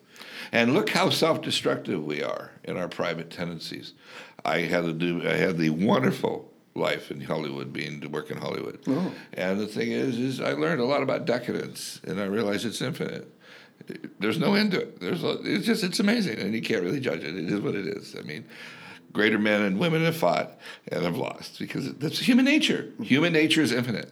And 0.52 0.74
look 0.74 0.90
how 0.90 1.10
self-destructive 1.10 2.04
we 2.04 2.22
are 2.22 2.52
in 2.62 2.76
our 2.76 2.88
private 2.88 3.30
tendencies. 3.30 3.94
I 4.44 4.60
had 4.60 4.84
to 4.84 4.92
do. 4.92 5.28
I 5.28 5.34
had 5.34 5.58
the 5.58 5.70
wonderful 5.70 6.52
life 6.74 7.10
in 7.10 7.20
Hollywood, 7.20 7.72
being 7.72 8.00
to 8.00 8.08
work 8.08 8.30
in 8.30 8.38
Hollywood. 8.38 8.78
Oh. 8.86 9.12
And 9.34 9.60
the 9.60 9.66
thing 9.66 9.90
is, 9.90 10.18
is 10.18 10.40
I 10.40 10.52
learned 10.52 10.80
a 10.80 10.84
lot 10.84 11.02
about 11.02 11.26
decadence, 11.26 12.00
and 12.04 12.20
I 12.20 12.24
realized 12.24 12.64
it's 12.64 12.80
infinite 12.80 13.28
there's 14.18 14.38
no 14.38 14.54
end 14.54 14.72
to 14.72 14.80
it. 14.80 15.00
There's 15.00 15.22
a, 15.22 15.38
it's 15.42 15.66
just 15.66 15.84
it's 15.84 16.00
amazing, 16.00 16.38
and 16.38 16.54
you 16.54 16.62
can't 16.62 16.82
really 16.82 17.00
judge 17.00 17.22
it. 17.22 17.36
It 17.36 17.50
is 17.50 17.60
what 17.60 17.74
it 17.74 17.86
is. 17.86 18.14
I 18.18 18.22
mean, 18.22 18.44
greater 19.12 19.38
men 19.38 19.62
and 19.62 19.78
women 19.78 20.04
have 20.04 20.16
fought 20.16 20.58
and 20.88 21.04
have 21.04 21.16
lost 21.16 21.58
because 21.58 21.92
that's 21.94 22.18
human 22.18 22.44
nature. 22.44 22.88
Mm-hmm. 22.92 23.02
Human 23.04 23.32
nature 23.32 23.62
is 23.62 23.72
infinite. 23.72 24.10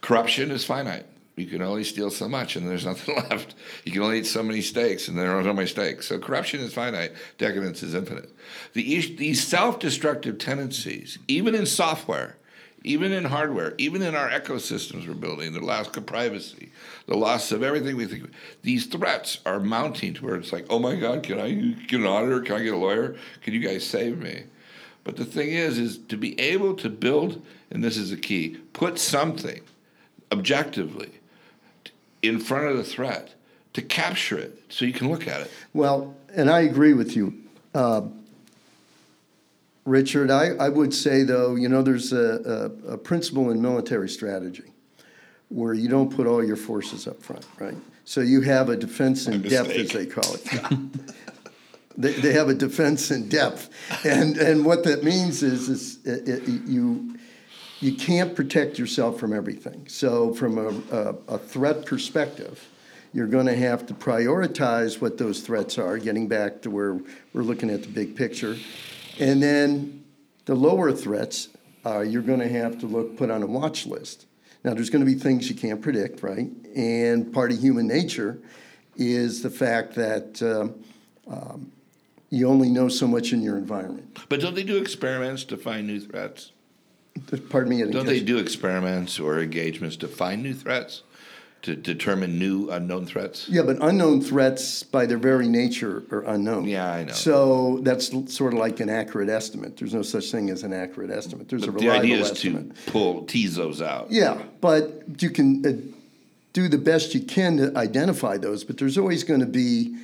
Corruption 0.00 0.50
is 0.50 0.64
finite. 0.64 1.06
You 1.36 1.46
can 1.46 1.62
only 1.62 1.84
steal 1.84 2.10
so 2.10 2.28
much, 2.28 2.56
and 2.56 2.68
there's 2.68 2.84
nothing 2.92 3.16
left. 3.16 3.54
You 3.84 3.92
can 3.92 4.02
only 4.02 4.20
eat 4.20 4.26
so 4.26 4.42
many 4.42 4.60
steaks, 4.60 5.08
and 5.08 5.16
there 5.16 5.36
are 5.36 5.42
no 5.42 5.52
more 5.52 5.66
steaks. 5.66 6.08
So 6.08 6.18
corruption 6.18 6.60
is 6.60 6.74
finite. 6.74 7.12
Decadence 7.38 7.82
is 7.82 7.94
infinite. 7.94 8.30
The, 8.72 8.82
these 9.16 9.46
self-destructive 9.46 10.38
tendencies, 10.38 11.18
even 11.28 11.54
in 11.54 11.66
software, 11.66 12.36
even 12.84 13.12
in 13.12 13.24
hardware, 13.24 13.74
even 13.78 14.02
in 14.02 14.14
our 14.14 14.30
ecosystems 14.30 15.06
we're 15.06 15.14
building, 15.14 15.52
the 15.52 15.60
loss 15.60 15.94
of 15.96 16.06
privacy, 16.06 16.70
the 17.06 17.16
loss 17.16 17.50
of 17.52 17.62
everything 17.62 17.96
we 17.96 18.06
think. 18.06 18.30
These 18.62 18.86
threats 18.86 19.38
are 19.44 19.60
mounting 19.60 20.14
to 20.14 20.24
where 20.24 20.36
it's 20.36 20.52
like, 20.52 20.66
oh 20.70 20.78
my 20.78 20.96
God, 20.96 21.22
can 21.22 21.40
I 21.40 21.52
get 21.86 22.00
an 22.00 22.06
auditor? 22.06 22.40
Can 22.40 22.56
I 22.56 22.62
get 22.62 22.74
a 22.74 22.76
lawyer? 22.76 23.16
Can 23.42 23.54
you 23.54 23.60
guys 23.60 23.84
save 23.84 24.18
me? 24.18 24.44
But 25.04 25.16
the 25.16 25.24
thing 25.24 25.50
is, 25.50 25.78
is 25.78 25.98
to 26.08 26.16
be 26.16 26.38
able 26.38 26.74
to 26.76 26.88
build, 26.88 27.42
and 27.70 27.82
this 27.82 27.96
is 27.96 28.10
the 28.10 28.16
key, 28.16 28.58
put 28.72 28.98
something 28.98 29.62
objectively 30.30 31.10
in 32.22 32.38
front 32.38 32.66
of 32.68 32.76
the 32.76 32.84
threat 32.84 33.34
to 33.72 33.82
capture 33.82 34.38
it 34.38 34.62
so 34.68 34.84
you 34.84 34.92
can 34.92 35.08
look 35.08 35.26
at 35.26 35.40
it. 35.40 35.50
Well, 35.72 36.14
and 36.34 36.50
I 36.50 36.60
agree 36.60 36.92
with 36.92 37.16
you. 37.16 37.34
Uh, 37.74 38.02
Richard, 39.88 40.30
I, 40.30 40.50
I 40.56 40.68
would 40.68 40.92
say 40.92 41.22
though, 41.22 41.54
you 41.54 41.68
know, 41.68 41.82
there's 41.82 42.12
a, 42.12 42.72
a, 42.86 42.92
a 42.92 42.98
principle 42.98 43.50
in 43.50 43.60
military 43.60 44.08
strategy 44.08 44.72
where 45.48 45.72
you 45.72 45.88
don't 45.88 46.14
put 46.14 46.26
all 46.26 46.44
your 46.44 46.56
forces 46.56 47.06
up 47.06 47.22
front, 47.22 47.46
right? 47.58 47.76
So 48.04 48.20
you 48.20 48.42
have 48.42 48.68
a 48.68 48.76
defense 48.76 49.26
in 49.26 49.42
My 49.42 49.48
depth, 49.48 49.70
as 49.70 49.90
they 49.90 50.06
call 50.06 50.34
it. 50.34 50.44
they, 51.96 52.12
they 52.12 52.32
have 52.32 52.48
a 52.48 52.54
defense 52.54 53.10
in 53.10 53.28
depth, 53.28 53.70
and 54.04 54.38
and 54.38 54.64
what 54.64 54.84
that 54.84 55.04
means 55.04 55.42
is 55.42 55.68
is 55.68 56.06
it, 56.06 56.28
it, 56.28 56.48
you 56.66 57.18
you 57.80 57.94
can't 57.94 58.34
protect 58.34 58.78
yourself 58.78 59.20
from 59.20 59.32
everything. 59.32 59.86
So 59.88 60.34
from 60.34 60.58
a, 60.58 60.96
a, 60.96 61.34
a 61.34 61.38
threat 61.38 61.86
perspective, 61.86 62.66
you're 63.12 63.26
going 63.26 63.46
to 63.46 63.56
have 63.56 63.86
to 63.86 63.94
prioritize 63.94 65.00
what 65.00 65.18
those 65.18 65.40
threats 65.40 65.78
are. 65.78 65.98
Getting 65.98 66.28
back 66.28 66.62
to 66.62 66.70
where 66.70 66.98
we're 67.32 67.42
looking 67.42 67.70
at 67.70 67.82
the 67.82 67.88
big 67.88 68.16
picture, 68.16 68.56
and 69.18 69.42
then 69.42 70.04
the 70.44 70.54
lower 70.54 70.92
threats, 70.92 71.48
uh, 71.84 72.00
you're 72.00 72.22
going 72.22 72.40
to 72.40 72.48
have 72.48 72.78
to 72.80 72.86
look 72.86 73.16
put 73.16 73.30
on 73.30 73.42
a 73.42 73.46
watch 73.46 73.86
list. 73.86 74.26
Now, 74.64 74.74
there's 74.74 74.90
going 74.90 75.04
to 75.04 75.10
be 75.10 75.18
things 75.18 75.48
you 75.48 75.54
can't 75.54 75.80
predict, 75.80 76.22
right? 76.22 76.50
And 76.74 77.32
part 77.32 77.52
of 77.52 77.60
human 77.60 77.86
nature 77.86 78.38
is 78.96 79.42
the 79.42 79.50
fact 79.50 79.94
that 79.94 80.42
um, 80.42 80.84
um, 81.32 81.72
you 82.30 82.48
only 82.48 82.68
know 82.68 82.88
so 82.88 83.06
much 83.06 83.32
in 83.32 83.40
your 83.42 83.56
environment. 83.56 84.18
But 84.28 84.40
don't 84.40 84.54
they 84.54 84.64
do 84.64 84.76
experiments 84.76 85.44
to 85.44 85.56
find 85.56 85.86
new 85.86 86.00
threats? 86.00 86.52
Pardon 87.50 87.70
me. 87.70 87.90
Don't 87.90 88.06
they 88.06 88.20
do 88.20 88.38
experiments 88.38 89.18
or 89.18 89.40
engagements 89.40 89.96
to 89.96 90.08
find 90.08 90.42
new 90.42 90.54
threats, 90.54 91.02
to 91.62 91.74
determine 91.74 92.38
new 92.38 92.70
unknown 92.70 93.06
threats? 93.06 93.48
Yeah, 93.48 93.62
but 93.62 93.78
unknown 93.80 94.20
threats, 94.20 94.82
by 94.82 95.06
their 95.06 95.18
very 95.18 95.48
nature, 95.48 96.04
are 96.10 96.22
unknown. 96.22 96.64
Yeah, 96.64 96.90
I 96.90 97.04
know. 97.04 97.12
So 97.12 97.78
that's 97.82 98.10
sort 98.32 98.52
of 98.52 98.60
like 98.60 98.80
an 98.80 98.88
accurate 98.88 99.28
estimate. 99.28 99.76
There's 99.76 99.94
no 99.94 100.02
such 100.02 100.30
thing 100.30 100.50
as 100.50 100.62
an 100.62 100.72
accurate 100.72 101.10
estimate. 101.10 101.48
There's 101.48 101.64
a 101.64 101.72
reliable 101.72 101.88
estimate. 101.88 102.02
The 102.02 102.12
idea 102.12 102.24
is 102.24 102.30
estimate. 102.30 102.76
to 102.76 102.90
pull 102.92 103.24
tease 103.24 103.56
those 103.56 103.82
out. 103.82 104.10
Yeah, 104.10 104.42
but 104.60 105.02
you 105.20 105.30
can 105.30 105.66
uh, 105.66 105.72
do 106.52 106.68
the 106.68 106.78
best 106.78 107.14
you 107.14 107.20
can 107.20 107.56
to 107.56 107.76
identify 107.76 108.36
those, 108.36 108.64
but 108.64 108.78
there's 108.78 108.98
always 108.98 109.24
going 109.24 109.40
to 109.40 109.46
be, 109.46 109.96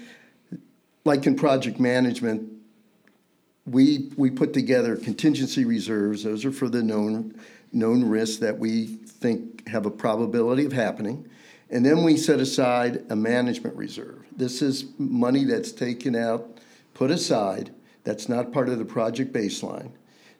like 1.04 1.26
in 1.26 1.36
project 1.36 1.78
management, 1.78 2.50
we, 3.66 4.10
we 4.16 4.30
put 4.30 4.52
together 4.52 4.96
contingency 4.96 5.64
reserves. 5.64 6.24
Those 6.24 6.44
are 6.44 6.52
for 6.52 6.68
the 6.68 6.82
known, 6.82 7.34
known 7.72 8.04
risks 8.04 8.38
that 8.38 8.58
we 8.58 8.86
think 8.86 9.68
have 9.68 9.86
a 9.86 9.90
probability 9.90 10.64
of 10.64 10.72
happening. 10.72 11.28
And 11.74 11.84
then 11.84 12.04
we 12.04 12.16
set 12.16 12.38
aside 12.38 13.04
a 13.10 13.16
management 13.16 13.74
reserve. 13.74 14.24
This 14.36 14.62
is 14.62 14.84
money 14.96 15.42
that's 15.42 15.72
taken 15.72 16.14
out, 16.14 16.58
put 16.94 17.10
aside, 17.10 17.74
that's 18.04 18.28
not 18.28 18.52
part 18.52 18.68
of 18.68 18.78
the 18.78 18.84
project 18.84 19.32
baseline, 19.32 19.90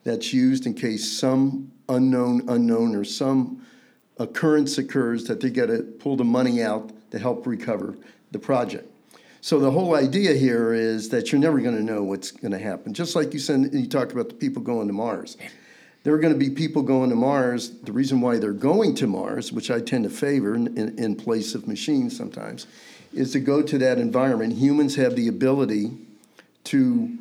that's 0.05 0.33
used 0.33 0.65
in 0.65 0.75
case 0.75 1.11
some 1.11 1.73
unknown 1.89 2.49
unknown 2.49 2.95
or 2.95 3.03
some 3.03 3.67
occurrence 4.19 4.79
occurs 4.79 5.25
that 5.25 5.41
they 5.41 5.51
got 5.51 5.67
to 5.67 5.83
pull 5.83 6.15
the 6.15 6.25
money 6.25 6.63
out 6.63 6.93
to 7.11 7.19
help 7.19 7.49
recover 7.49 7.97
the 8.31 8.39
project. 8.39 8.89
So 9.41 9.59
the 9.59 9.73
whole 9.73 9.97
idea 9.97 10.35
here 10.35 10.73
is 10.73 11.09
that 11.09 11.33
you're 11.33 11.41
never 11.41 11.61
going 11.61 11.77
to 11.77 11.83
know 11.83 12.05
what's 12.05 12.31
going 12.31 12.53
to 12.53 12.61
happen. 12.61 12.95
Just 12.95 13.17
like 13.17 13.33
you 13.33 13.41
said, 13.41 13.71
you 13.73 13.89
talked 13.89 14.13
about 14.13 14.29
the 14.29 14.37
people 14.37 14.63
going 14.63 14.87
to 14.87 14.93
Mars. 14.93 15.37
There 16.05 16.13
are 16.13 16.19
going 16.19 16.35
to 16.35 16.39
be 16.39 16.51
people 16.51 16.83
going 16.83 17.11
to 17.11 17.17
Mars. 17.17 17.71
The 17.71 17.93
reason 17.93 18.21
why 18.21 18.39
they're 18.39 18.53
going 18.53 18.95
to 18.97 19.07
Mars, 19.07 19.53
which 19.53 19.71
I 19.71 19.81
tend 19.81 20.05
to 20.05 20.11
favor 20.11 20.55
in, 20.55 20.77
in, 20.79 20.99
in 20.99 21.17
place 21.17 21.55
of 21.55 21.67
machines 21.67 22.17
sometimes, 22.17 22.67
is 23.15 23.33
to 23.33 23.41
go 23.41 23.63
to 23.63 23.79
that 23.79 23.99
environment. 23.99 24.53
Humans 24.55 24.97
have 24.97 25.17
the 25.17 25.29
ability 25.29 25.93
to 26.65 27.19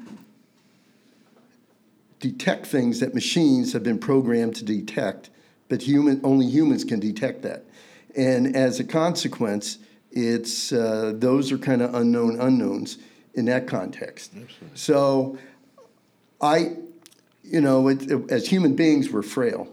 detect 2.20 2.68
things 2.68 3.00
that 3.00 3.14
machines 3.14 3.74
have 3.74 3.84
been 3.84 4.00
programmed 4.00 4.56
to 4.58 4.66
detect, 4.66 5.30
but 5.70 5.82
human 5.82 6.20
only 6.24 6.48
humans 6.48 6.84
can 6.84 7.00
detect 7.00 7.42
that. 7.44 7.64
And 8.16 8.56
as 8.56 8.80
a 8.80 8.84
consequence, 8.84 9.78
it's 10.12 10.74
uh, 10.74 11.14
those 11.16 11.52
are 11.52 11.58
kind 11.58 11.82
of 11.82 11.96
unknown 11.96 12.40
unknowns 12.40 12.98
in 13.34 13.46
that 13.46 13.66
context. 13.68 14.34
So, 14.74 15.38
I, 16.40 16.76
you 17.44 17.62
know, 17.62 17.88
it, 17.88 18.10
it- 18.12 18.32
as 18.32 18.48
human 18.48 18.76
beings, 18.76 19.10
we're 19.12 19.22
frail. 19.22 19.68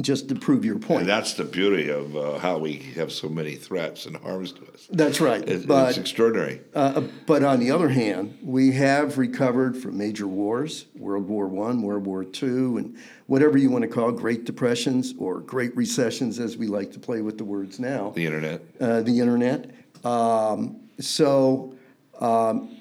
Just 0.00 0.28
to 0.28 0.34
prove 0.34 0.62
your 0.64 0.78
point. 0.78 1.02
And 1.02 1.08
that's 1.08 1.34
the 1.34 1.44
beauty 1.44 1.88
of 1.88 2.14
uh, 2.16 2.38
how 2.38 2.58
we 2.58 2.74
have 2.96 3.10
so 3.10 3.28
many 3.30 3.54
threats 3.54 4.04
and 4.04 4.14
harms 4.16 4.52
to 4.52 4.60
us. 4.72 4.86
That's 4.90 5.20
right. 5.22 5.48
It- 5.48 5.66
but 5.66 5.90
it's 5.90 5.98
extraordinary. 5.98 6.60
Uh, 6.74 7.02
but 7.24 7.42
on 7.44 7.60
the 7.60 7.70
other 7.70 7.88
hand, 7.88 8.36
we 8.42 8.72
have 8.72 9.16
recovered 9.16 9.74
from 9.76 9.96
major 9.96 10.26
wars, 10.26 10.84
World 10.96 11.26
War 11.28 11.46
One, 11.46 11.80
World 11.82 12.04
War 12.04 12.24
Two, 12.24 12.76
and 12.76 12.96
whatever 13.26 13.56
you 13.56 13.70
want 13.70 13.82
to 13.82 13.88
call 13.88 14.10
Great 14.12 14.44
Depressions 14.44 15.14
or 15.18 15.38
Great 15.40 15.74
Recessions, 15.76 16.40
as 16.40 16.58
we 16.58 16.66
like 16.66 16.92
to 16.92 16.98
play 16.98 17.22
with 17.22 17.38
the 17.38 17.44
words 17.44 17.78
now. 17.80 18.10
The 18.10 18.26
internet. 18.26 18.60
uh, 18.80 19.00
the 19.00 19.18
internet. 19.20 19.70
Um, 20.04 20.76
so, 21.00 21.74
um, 22.20 22.76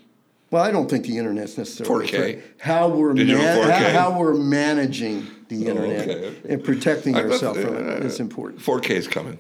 well, 0.52 0.64
I 0.64 0.72
don't 0.72 0.90
think 0.90 1.06
the 1.06 1.18
internet's 1.18 1.58
necessarily 1.58 2.08
4K. 2.08 2.14
a 2.14 2.18
threat. 2.34 2.44
How 2.60 2.88
we're 2.88 3.14
man- 3.14 3.28
4K. 3.28 3.92
how, 3.94 4.12
how 4.12 4.20
we're 4.20 4.34
managing 4.36 5.28
the 5.50 5.68
internet 5.68 6.02
okay, 6.10 6.26
okay. 6.28 6.54
and 6.54 6.64
protecting 6.64 7.16
I 7.16 7.24
ourselves 7.24 7.62
from 7.62 7.76
it 7.76 8.04
uh, 8.04 8.06
is 8.06 8.20
important. 8.20 8.62
4K 8.62 8.90
is 8.92 9.08
coming. 9.08 9.38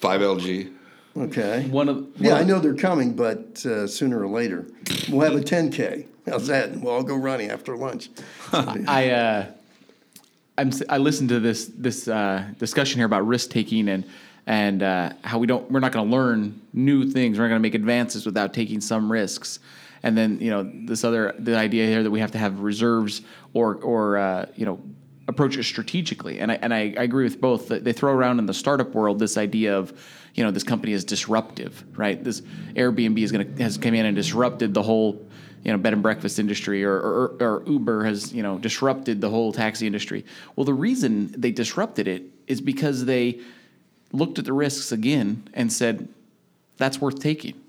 5LG. 0.00 0.72
Okay. 1.16 1.68
One 1.68 1.88
of 1.88 2.06
Yeah, 2.16 2.32
one 2.32 2.40
I 2.40 2.44
know 2.44 2.58
they're 2.58 2.74
coming, 2.74 3.14
but 3.14 3.64
uh, 3.66 3.86
sooner 3.86 4.20
or 4.22 4.28
later 4.28 4.66
we'll 5.10 5.20
have 5.30 5.38
a 5.38 5.44
10K. 5.44 6.06
How's 6.26 6.46
that? 6.46 6.72
We'll 6.80 6.94
all 6.94 7.02
go 7.02 7.16
running 7.16 7.50
after 7.50 7.76
lunch. 7.76 8.08
I 8.52 9.10
uh, 9.10 9.46
I'm 10.56 10.68
s- 10.68 10.82
I 10.88 10.98
listened 10.98 11.28
to 11.30 11.40
this 11.40 11.66
this 11.76 12.08
uh, 12.08 12.46
discussion 12.58 12.98
here 12.98 13.06
about 13.06 13.26
risk 13.26 13.50
taking 13.50 13.88
and 13.88 14.04
and 14.46 14.82
uh, 14.82 15.12
how 15.22 15.38
we 15.38 15.46
don't 15.46 15.70
we're 15.70 15.80
not 15.80 15.92
going 15.92 16.08
to 16.08 16.16
learn 16.16 16.60
new 16.72 17.10
things. 17.10 17.38
We're 17.38 17.44
not 17.44 17.50
going 17.50 17.60
to 17.60 17.66
make 17.66 17.74
advances 17.74 18.24
without 18.24 18.54
taking 18.54 18.80
some 18.80 19.10
risks. 19.10 19.58
And 20.02 20.16
then 20.16 20.38
you 20.40 20.50
know 20.50 20.70
this 20.86 21.04
other 21.04 21.34
the 21.38 21.56
idea 21.56 21.86
here 21.86 22.02
that 22.02 22.10
we 22.10 22.20
have 22.20 22.32
to 22.32 22.38
have 22.38 22.60
reserves 22.60 23.22
or 23.52 23.76
or 23.76 24.18
uh, 24.18 24.46
you 24.56 24.66
know 24.66 24.80
approach 25.28 25.56
it 25.56 25.64
strategically. 25.64 26.40
And 26.40 26.52
I 26.52 26.54
and 26.56 26.74
I, 26.74 26.94
I 26.98 27.04
agree 27.04 27.24
with 27.24 27.40
both. 27.40 27.68
They 27.68 27.92
throw 27.92 28.12
around 28.12 28.38
in 28.38 28.46
the 28.46 28.54
startup 28.54 28.94
world 28.94 29.18
this 29.18 29.36
idea 29.36 29.76
of 29.76 29.92
you 30.34 30.44
know 30.44 30.50
this 30.50 30.64
company 30.64 30.92
is 30.92 31.04
disruptive, 31.04 31.84
right? 31.96 32.22
This 32.22 32.40
Airbnb 32.74 33.18
is 33.18 33.32
going 33.32 33.54
to 33.54 33.62
has 33.62 33.78
come 33.78 33.94
in 33.94 34.06
and 34.06 34.16
disrupted 34.16 34.74
the 34.74 34.82
whole 34.82 35.24
you 35.64 35.72
know 35.72 35.78
bed 35.78 35.92
and 35.92 36.02
breakfast 36.02 36.38
industry 36.38 36.84
or, 36.84 36.94
or, 36.94 37.36
or 37.40 37.62
Uber 37.66 38.04
has 38.04 38.32
you 38.32 38.42
know 38.42 38.58
disrupted 38.58 39.20
the 39.20 39.30
whole 39.30 39.52
taxi 39.52 39.86
industry. 39.86 40.24
Well, 40.56 40.64
the 40.64 40.74
reason 40.74 41.32
they 41.36 41.52
disrupted 41.52 42.08
it 42.08 42.24
is 42.46 42.60
because 42.60 43.04
they 43.04 43.40
looked 44.12 44.38
at 44.38 44.44
the 44.44 44.52
risks 44.52 44.92
again 44.92 45.48
and 45.54 45.72
said 45.72 46.08
that's 46.76 47.00
worth 47.00 47.20
taking. 47.20 47.60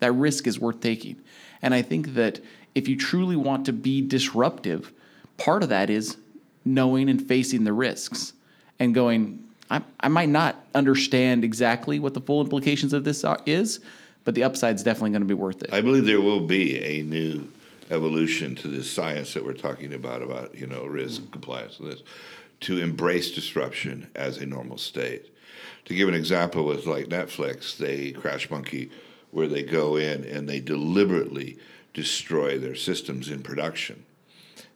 That 0.00 0.12
risk 0.12 0.46
is 0.46 0.60
worth 0.60 0.80
taking. 0.80 1.16
And 1.62 1.74
I 1.74 1.82
think 1.82 2.14
that 2.14 2.40
if 2.74 2.88
you 2.88 2.96
truly 2.96 3.36
want 3.36 3.66
to 3.66 3.72
be 3.72 4.00
disruptive, 4.00 4.92
part 5.36 5.62
of 5.62 5.68
that 5.70 5.90
is 5.90 6.16
knowing 6.64 7.08
and 7.08 7.20
facing 7.20 7.64
the 7.64 7.72
risks 7.72 8.32
and 8.78 8.94
going, 8.94 9.44
I, 9.70 9.82
I 10.00 10.08
might 10.08 10.28
not 10.28 10.64
understand 10.74 11.44
exactly 11.44 11.98
what 11.98 12.14
the 12.14 12.20
full 12.20 12.40
implications 12.40 12.92
of 12.92 13.04
this 13.04 13.24
are, 13.24 13.38
is, 13.46 13.80
but 14.24 14.34
the 14.34 14.44
upside 14.44 14.76
is 14.76 14.82
definitely 14.82 15.10
going 15.10 15.22
to 15.22 15.26
be 15.26 15.34
worth 15.34 15.62
it. 15.62 15.72
I 15.72 15.80
believe 15.80 16.04
there 16.04 16.20
will 16.20 16.46
be 16.46 16.78
a 16.78 17.02
new 17.02 17.50
evolution 17.90 18.54
to 18.56 18.68
this 18.68 18.90
science 18.90 19.34
that 19.34 19.44
we're 19.44 19.54
talking 19.54 19.94
about, 19.94 20.22
about, 20.22 20.54
you 20.54 20.66
know, 20.66 20.84
risk, 20.84 21.22
mm-hmm. 21.22 21.32
compliance, 21.32 21.78
and 21.78 21.90
this, 21.90 22.02
to 22.60 22.80
embrace 22.80 23.32
disruption 23.32 24.08
as 24.14 24.38
a 24.38 24.46
normal 24.46 24.78
state. 24.78 25.34
To 25.86 25.94
give 25.94 26.08
an 26.08 26.14
example 26.14 26.64
with 26.64 26.86
like 26.86 27.06
Netflix, 27.06 27.76
they 27.78 28.12
Crash 28.12 28.50
Monkey, 28.50 28.90
where 29.30 29.48
they 29.48 29.62
go 29.62 29.96
in 29.96 30.24
and 30.24 30.48
they 30.48 30.60
deliberately 30.60 31.58
destroy 31.94 32.58
their 32.58 32.74
systems 32.74 33.28
in 33.28 33.42
production. 33.42 34.04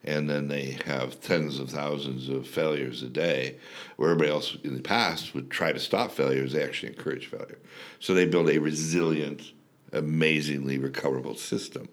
And 0.05 0.29
then 0.29 0.49
they 0.49 0.79
have 0.85 1.21
tens 1.21 1.61
of 1.61 1.71
thousands 1.71 2.29
of 2.29 2.49
failures 2.49 3.03
a 3.03 3.09
day, 3.09 3.57
where 3.97 4.11
everybody 4.11 4.33
else 4.33 4.57
in 4.65 4.75
the 4.75 4.83
past 4.83 5.33
would 5.33 5.49
try 5.49 5.73
to 5.73 5.79
stop 5.79 6.11
failures, 6.11 6.53
they 6.53 6.65
actually 6.65 6.89
encourage 6.89 7.27
failure. 7.27 7.59
So 8.01 8.13
they 8.13 8.27
build 8.27 8.51
a 8.51 8.59
resilient, 8.59 9.53
amazingly 9.93 10.79
recoverable 10.79 11.37
system. 11.37 11.89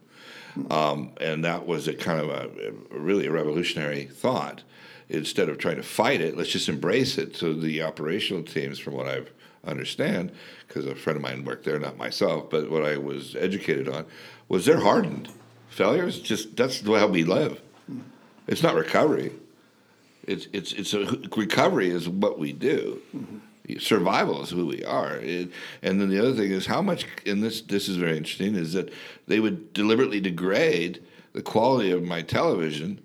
Um, 0.72 1.12
and 1.22 1.46
that 1.46 1.68
was 1.68 1.88
a 1.88 1.94
kind 1.94 2.20
of 2.20 2.30
a, 2.30 2.74
a 2.96 3.00
really 3.00 3.28
a 3.28 3.32
revolutionary 3.32 4.06
thought. 4.06 4.64
Instead 5.08 5.50
of 5.50 5.58
trying 5.58 5.78
to 5.78 5.84
fight 5.84 6.22
it, 6.22 6.38
let's 6.38 6.52
just 6.52 6.70
embrace 6.70 7.18
it. 7.18 7.36
So 7.36 7.54
the 7.54 7.84
operational 7.84 8.44
teams, 8.44 8.80
from 8.80 8.94
what 8.96 9.08
I 9.08 9.22
understand, 9.66 10.32
because 10.68 10.86
a 10.86 10.96
friend 10.96 11.18
of 11.18 11.24
mine 11.24 11.46
worked 11.46 11.66
there, 11.66 11.80
not 11.80 11.98
myself, 11.98 12.50
but 12.50 12.70
what 12.70 12.84
I 12.84 12.98
was 12.98 13.36
educated 13.36 13.90
on, 13.90 14.06
was 14.48 14.66
they're 14.66 14.80
hardened. 14.80 15.30
Failures 15.70 16.20
just 16.20 16.56
that's 16.56 16.82
the 16.82 16.92
way 16.92 17.06
we 17.06 17.24
live. 17.24 17.62
It's 18.48 18.64
not 18.64 18.76
recovery. 18.76 19.32
It's 20.24 20.48
it's 20.54 20.74
it's 20.74 20.94
a 20.94 21.06
recovery 21.36 21.90
is 21.90 22.10
what 22.10 22.40
we 22.40 22.54
do. 22.54 23.02
Survival 23.78 24.42
is 24.42 24.50
who 24.50 24.66
we 24.66 24.84
are. 24.84 25.18
It, 25.18 25.52
and 25.84 26.02
then 26.02 26.10
the 26.10 26.20
other 26.20 26.34
thing 26.34 26.52
is 26.52 26.66
how 26.66 26.82
much. 26.82 27.06
And 27.26 27.44
this 27.44 27.62
this 27.62 27.88
is 27.88 27.98
very 27.98 28.18
interesting. 28.18 28.56
Is 28.56 28.74
that 28.74 28.92
they 29.28 29.40
would 29.40 29.74
deliberately 29.74 30.20
degrade 30.20 31.04
the 31.34 31.44
quality 31.44 31.92
of 31.92 32.04
my 32.04 32.24
television, 32.24 33.00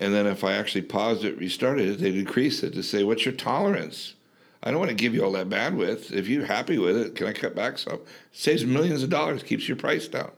and 0.00 0.14
then 0.14 0.26
if 0.26 0.42
I 0.42 0.54
actually 0.54 0.82
paused 0.82 1.24
it, 1.24 1.36
restarted 1.38 1.88
it, 1.88 1.98
they'd 1.98 2.16
increase 2.16 2.62
it 2.62 2.72
to 2.72 2.82
say, 2.82 3.04
"What's 3.04 3.26
your 3.26 3.34
tolerance?" 3.34 4.14
I 4.62 4.70
don't 4.70 4.80
want 4.80 4.90
to 4.90 4.96
give 4.96 5.14
you 5.14 5.24
all 5.24 5.32
that 5.32 5.48
bandwidth. 5.48 6.12
If 6.12 6.28
you're 6.28 6.46
happy 6.46 6.78
with 6.78 6.96
it, 6.96 7.14
can 7.14 7.26
I 7.26 7.32
cut 7.32 7.54
back 7.54 7.78
some? 7.78 8.00
saves 8.32 8.64
millions 8.64 9.02
of 9.02 9.10
dollars, 9.10 9.42
keeps 9.42 9.68
your 9.68 9.76
price 9.76 10.08
down. 10.08 10.32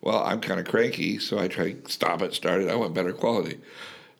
Well, 0.00 0.22
I'm 0.22 0.40
kind 0.40 0.60
of 0.60 0.66
cranky, 0.66 1.18
so 1.18 1.38
I 1.38 1.48
try 1.48 1.72
to 1.72 1.90
stop 1.90 2.22
it, 2.22 2.34
start 2.34 2.62
it. 2.62 2.70
I 2.70 2.76
want 2.76 2.94
better 2.94 3.12
quality, 3.12 3.58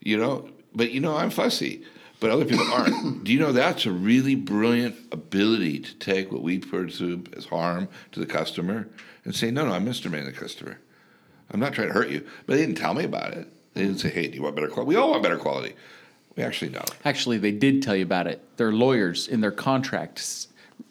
you 0.00 0.16
know. 0.16 0.48
But 0.74 0.90
you 0.90 1.00
know, 1.00 1.16
I'm 1.16 1.30
fussy, 1.30 1.82
but 2.18 2.30
other 2.30 2.44
people 2.44 2.66
aren't. 2.72 3.24
Do 3.24 3.32
you 3.32 3.38
know 3.38 3.52
that's 3.52 3.86
a 3.86 3.92
really 3.92 4.34
brilliant 4.34 4.96
ability 5.12 5.80
to 5.80 5.94
take 5.94 6.32
what 6.32 6.42
we 6.42 6.58
perceive 6.58 7.32
as 7.34 7.46
harm 7.46 7.88
to 8.12 8.20
the 8.20 8.26
customer 8.26 8.88
and 9.24 9.34
say, 9.34 9.50
no, 9.50 9.66
no, 9.66 9.72
I'm 9.72 9.86
Mr. 9.86 10.10
Man, 10.10 10.24
the 10.24 10.32
customer. 10.32 10.78
I'm 11.50 11.60
not 11.60 11.74
trying 11.74 11.88
to 11.88 11.94
hurt 11.94 12.08
you, 12.08 12.26
but 12.46 12.54
they 12.54 12.62
didn't 12.62 12.78
tell 12.78 12.94
me 12.94 13.04
about 13.04 13.34
it. 13.34 13.48
They 13.74 13.82
didn't 13.82 14.00
say, 14.00 14.10
hey, 14.10 14.28
do 14.28 14.34
you 14.34 14.42
want 14.42 14.56
better 14.56 14.68
quality? 14.68 14.88
We 14.88 14.96
all 14.96 15.10
want 15.10 15.22
better 15.22 15.36
quality. 15.36 15.74
We 16.36 16.42
actually 16.42 16.70
don't. 16.70 16.90
Actually, 17.04 17.38
they 17.38 17.52
did 17.52 17.82
tell 17.82 17.96
you 17.96 18.02
about 18.04 18.26
it. 18.26 18.42
Their 18.58 18.72
lawyers 18.72 19.26
in 19.28 19.40
their 19.40 19.50
contracts 19.50 20.48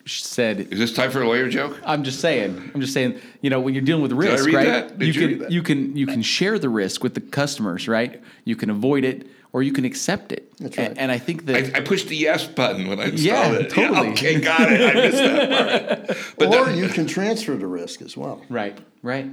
said 0.07 0.59
Is 0.71 0.79
this 0.79 0.93
time 0.93 1.11
for 1.11 1.21
a 1.21 1.27
lawyer 1.27 1.49
joke? 1.49 1.79
I'm 1.85 2.03
just 2.03 2.19
saying. 2.19 2.71
I'm 2.73 2.81
just 2.81 2.93
saying. 2.93 3.19
You 3.41 3.49
know, 3.51 3.59
when 3.59 3.73
you're 3.73 3.83
dealing 3.83 4.01
with 4.03 4.13
I 4.13 4.15
risk, 4.15 4.45
read 4.45 4.55
right? 4.55 4.65
that? 4.65 4.97
Did 4.99 5.15
you 5.15 5.21
you 5.21 5.21
can 5.21 5.29
read 5.29 5.39
that? 5.41 5.51
you 5.51 5.61
can 5.63 5.95
you 5.97 6.07
can 6.07 6.21
share 6.21 6.57
the 6.59 6.69
risk 6.69 7.03
with 7.03 7.13
the 7.13 7.21
customers, 7.21 7.87
right? 7.87 8.21
You 8.43 8.55
can 8.55 8.69
avoid 8.71 9.03
it 9.03 9.27
or 9.53 9.61
you 9.63 9.71
can 9.71 9.85
accept 9.85 10.31
it. 10.31 10.51
That's 10.57 10.77
And- 10.77 10.87
right. 10.89 10.97
And, 10.97 11.11
I 11.11 11.17
think 11.17 11.45
that 11.45 11.75
I, 11.75 11.77
I 11.77 11.81
pushed 11.81 12.07
the 12.09 12.15
yes 12.17 12.45
button 12.45 12.87
when 12.87 12.99
I 12.99 13.05
installed 13.05 13.53
Yeah, 13.53 13.59
it. 13.59 13.69
totally. 13.69 14.09
okay, 14.09 14.41
got 14.41 14.69
it. 14.69 14.81
I 14.81 14.93
missed 14.95 15.17
that 15.17 16.07
part. 16.07 16.17
But 16.37 16.47
or 16.49 16.65
that- 16.65 16.75
you 16.75 16.89
can 16.89 17.07
transfer 17.07 17.55
the 17.55 17.67
risk 17.67 18.01
as 18.01 18.17
well. 18.17 18.41
right, 18.49 18.77
right. 19.01 19.29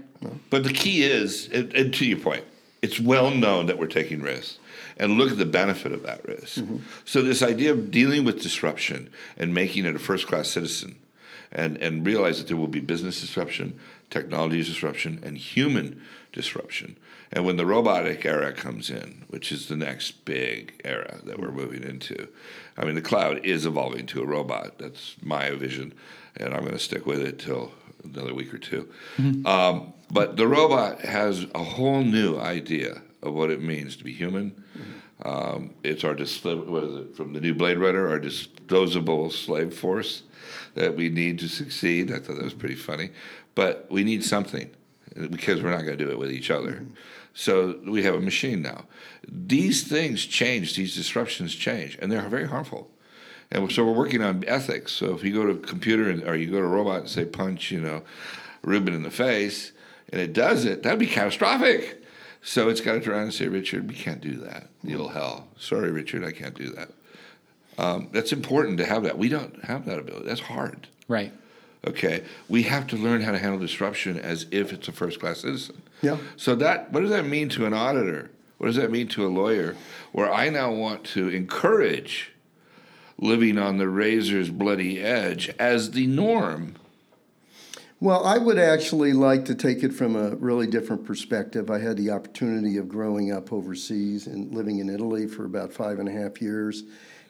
But 0.51 0.63
the 0.63 0.73
key 0.73 1.03
is, 1.03 1.49
and, 1.53 1.75
and 1.75 1.93
to 1.95 2.07
your 2.07 2.19
point, 2.19 2.45
it's 2.83 3.01
well 3.01 3.31
known 3.31 3.67
that 3.67 3.79
we're 3.79 3.87
taking 3.87 4.21
risks. 4.21 4.59
And 4.99 5.13
look 5.13 5.31
at 5.31 5.39
the 5.39 5.47
benefit 5.47 5.93
of 5.93 6.03
that 6.03 6.27
risk. 6.29 6.59
Mm-hmm. 6.59 6.79
So, 7.07 7.23
this 7.23 7.43
idea 7.43 7.73
of 7.73 7.91
dealing 7.91 8.25
with 8.25 8.43
disruption 8.43 9.09
and 9.39 9.55
making 9.55 9.87
it 9.87 9.97
a 9.97 9.99
first 9.99 10.27
class 10.27 10.49
citizen 10.49 10.97
and, 11.51 11.77
and 11.79 12.07
realize 12.07 12.39
that 12.39 12.49
there 12.49 12.57
will 12.57 12.69
be 12.69 12.81
business 12.81 13.21
disruption, 13.21 13.79
technology 14.11 14.63
disruption, 14.63 15.21
and 15.23 15.39
human 15.39 16.03
disruption. 16.33 16.97
And 17.33 17.47
when 17.47 17.57
the 17.57 17.67
robotic 17.67 18.27
era 18.27 18.53
comes 18.53 18.91
in, 18.91 19.25
which 19.29 19.53
is 19.53 19.67
the 19.67 19.77
next 19.77 20.25
big 20.25 20.81
era 20.85 21.21
that 21.25 21.39
we're 21.39 21.51
moving 21.51 21.83
into, 21.83 22.29
I 22.77 22.85
mean, 22.85 22.95
the 22.95 23.03
cloud 23.03 23.45
is 23.45 23.65
evolving 23.65 24.07
to 24.07 24.23
a 24.23 24.27
robot. 24.27 24.79
That's 24.79 25.17
my 25.23 25.51
vision, 25.51 25.95
and 26.37 26.53
I'm 26.53 26.61
going 26.61 26.73
to 26.73 26.79
stick 26.79 27.07
with 27.07 27.23
it 27.23 27.39
till 27.39 27.73
another 28.05 28.35
week 28.35 28.53
or 28.53 28.59
2 28.59 28.89
Um, 29.45 29.93
but 30.11 30.37
the 30.37 30.47
robot 30.47 31.01
has 31.03 31.47
a 31.55 31.63
whole 31.63 32.03
new 32.03 32.39
idea 32.39 33.03
of 33.23 33.35
what 33.35 33.51
it 33.51 33.63
means 33.63 33.97
to 33.97 34.05
be 34.05 34.13
human. 34.13 34.53
Um, 35.25 35.75
it's 35.85 36.03
our 36.05 36.15
dis- 36.15 36.43
what 36.45 36.83
is 36.85 36.97
it 36.97 37.17
from 37.17 37.33
the 37.33 37.41
new 37.41 37.55
Blade 37.55 37.79
Runner, 37.79 38.09
our 38.09 38.19
disposable 38.19 39.31
slave 39.31 39.73
force 39.73 40.23
that 40.75 40.97
we 40.97 41.09
need 41.09 41.39
to 41.39 41.49
succeed. 41.49 42.11
I 42.13 42.19
thought 42.19 42.37
that 42.37 42.45
was 42.45 42.55
pretty 42.55 42.75
funny, 42.75 43.11
but 43.55 43.87
we 43.91 44.03
need 44.03 44.25
something 44.25 44.71
because 45.31 45.63
we're 45.63 45.71
not 45.71 45.85
going 45.85 45.97
to 45.97 46.05
do 46.05 46.11
it 46.11 46.19
with 46.19 46.33
each 46.33 46.51
other. 46.51 46.85
So 47.35 47.79
we 47.87 48.03
have 48.03 48.15
a 48.15 48.21
machine 48.21 48.63
now. 48.63 48.85
These 49.27 49.87
things 49.87 50.27
change. 50.27 50.75
These 50.75 50.95
disruptions 50.97 51.55
change, 51.55 51.97
and 52.01 52.11
they're 52.11 52.29
very 52.29 52.49
harmful. 52.49 52.91
And 53.53 53.71
so 53.71 53.85
we're 53.85 53.93
working 53.93 54.23
on 54.23 54.45
ethics. 54.47 54.93
So 54.93 55.15
if 55.15 55.23
you 55.23 55.33
go 55.33 55.45
to 55.45 55.53
a 55.53 55.57
computer 55.57 56.09
and, 56.09 56.25
or 56.25 56.35
you 56.35 56.51
go 56.51 56.59
to 56.59 56.65
a 56.65 56.69
robot 56.69 57.01
and 57.01 57.09
say 57.09 57.25
punch, 57.25 57.71
you 57.71 57.81
know, 57.81 58.03
Ruben 58.63 58.95
in 58.95 59.03
the 59.03 59.11
face, 59.11 59.73
and 60.09 60.21
it 60.21 60.33
does 60.33 60.65
it, 60.65 60.83
that'd 60.83 60.99
be 60.99 61.07
catastrophic. 61.07 62.03
So 62.43 62.69
it's 62.69 62.81
got 62.81 62.95
to 62.95 63.01
turn 63.01 63.15
around 63.15 63.23
and 63.25 63.35
say, 63.35 63.49
Richard, 63.49 63.89
we 63.89 63.95
can't 63.95 64.21
do 64.21 64.37
that. 64.37 64.69
You'll 64.83 65.11
hell. 65.11 65.49
Sorry, 65.59 65.91
Richard, 65.91 66.25
I 66.25 66.33
can't 66.33 66.55
do 66.55 66.71
that. 66.71 66.91
Um, 67.79 68.09
that's 68.11 68.33
important 68.33 68.79
to 68.79 68.87
have 68.87 69.05
that. 69.05 69.19
We 69.19 69.29
don't 69.29 69.65
have 69.65 69.85
that 69.87 69.99
ability. 69.99 70.27
That's 70.27 70.41
hard. 70.41 70.89
Right. 71.07 71.33
Okay, 71.87 72.23
we 72.49 72.63
have 72.65 72.87
to 72.89 72.97
learn 72.97 73.23
how 73.23 73.33
to 73.33 73.39
handle 73.39 73.59
disruption 73.59 74.19
as 74.19 74.47
if 74.51 74.73
it's 74.73 74.87
a 74.89 74.93
first 74.93 75.19
class 75.19 75.41
citizen. 75.41 75.83
Yeah. 76.01 76.19
So 76.37 76.55
that 76.57 76.93
what 76.93 77.01
does 77.01 77.11
that 77.11 77.27
mean 77.27 77.49
to 77.51 77.67
an 77.67 77.75
auditor? 77.75 78.31
What 78.59 78.69
does 78.69 78.77
that 78.77 78.93
mean 78.93 79.09
to 79.09 79.27
a 79.27 79.29
lawyer? 79.29 79.75
Where 80.13 80.33
I 80.33 80.49
now 80.49 80.73
want 80.73 81.03
to 81.05 81.29
encourage 81.29 82.32
living 83.23 83.57
on 83.57 83.79
the 83.79 83.89
razor's 83.89 84.51
bloody 84.51 85.01
edge 85.01 85.49
as 85.59 85.93
the 85.93 86.07
norm. 86.09 86.75
Well, 88.01 88.27
I 88.27 88.37
would 88.37 88.59
actually 88.59 89.13
like 89.13 89.45
to 89.45 89.55
take 89.55 89.85
it 89.85 89.95
from 89.95 90.17
a 90.17 90.35
really 90.35 90.67
different 90.67 91.05
perspective. 91.05 91.71
I 91.71 91.79
had 91.79 91.97
the 91.97 92.11
opportunity 92.11 92.77
of 92.79 92.89
growing 92.89 93.31
up 93.31 93.53
overseas 93.53 94.27
and 94.27 94.53
living 94.53 94.81
in 94.81 94.91
Italy 94.91 95.29
for 95.29 95.45
about 95.45 95.73
five 95.73 96.01
and 96.01 96.09
a 96.09 96.13
half 96.13 96.43
years, 96.43 96.83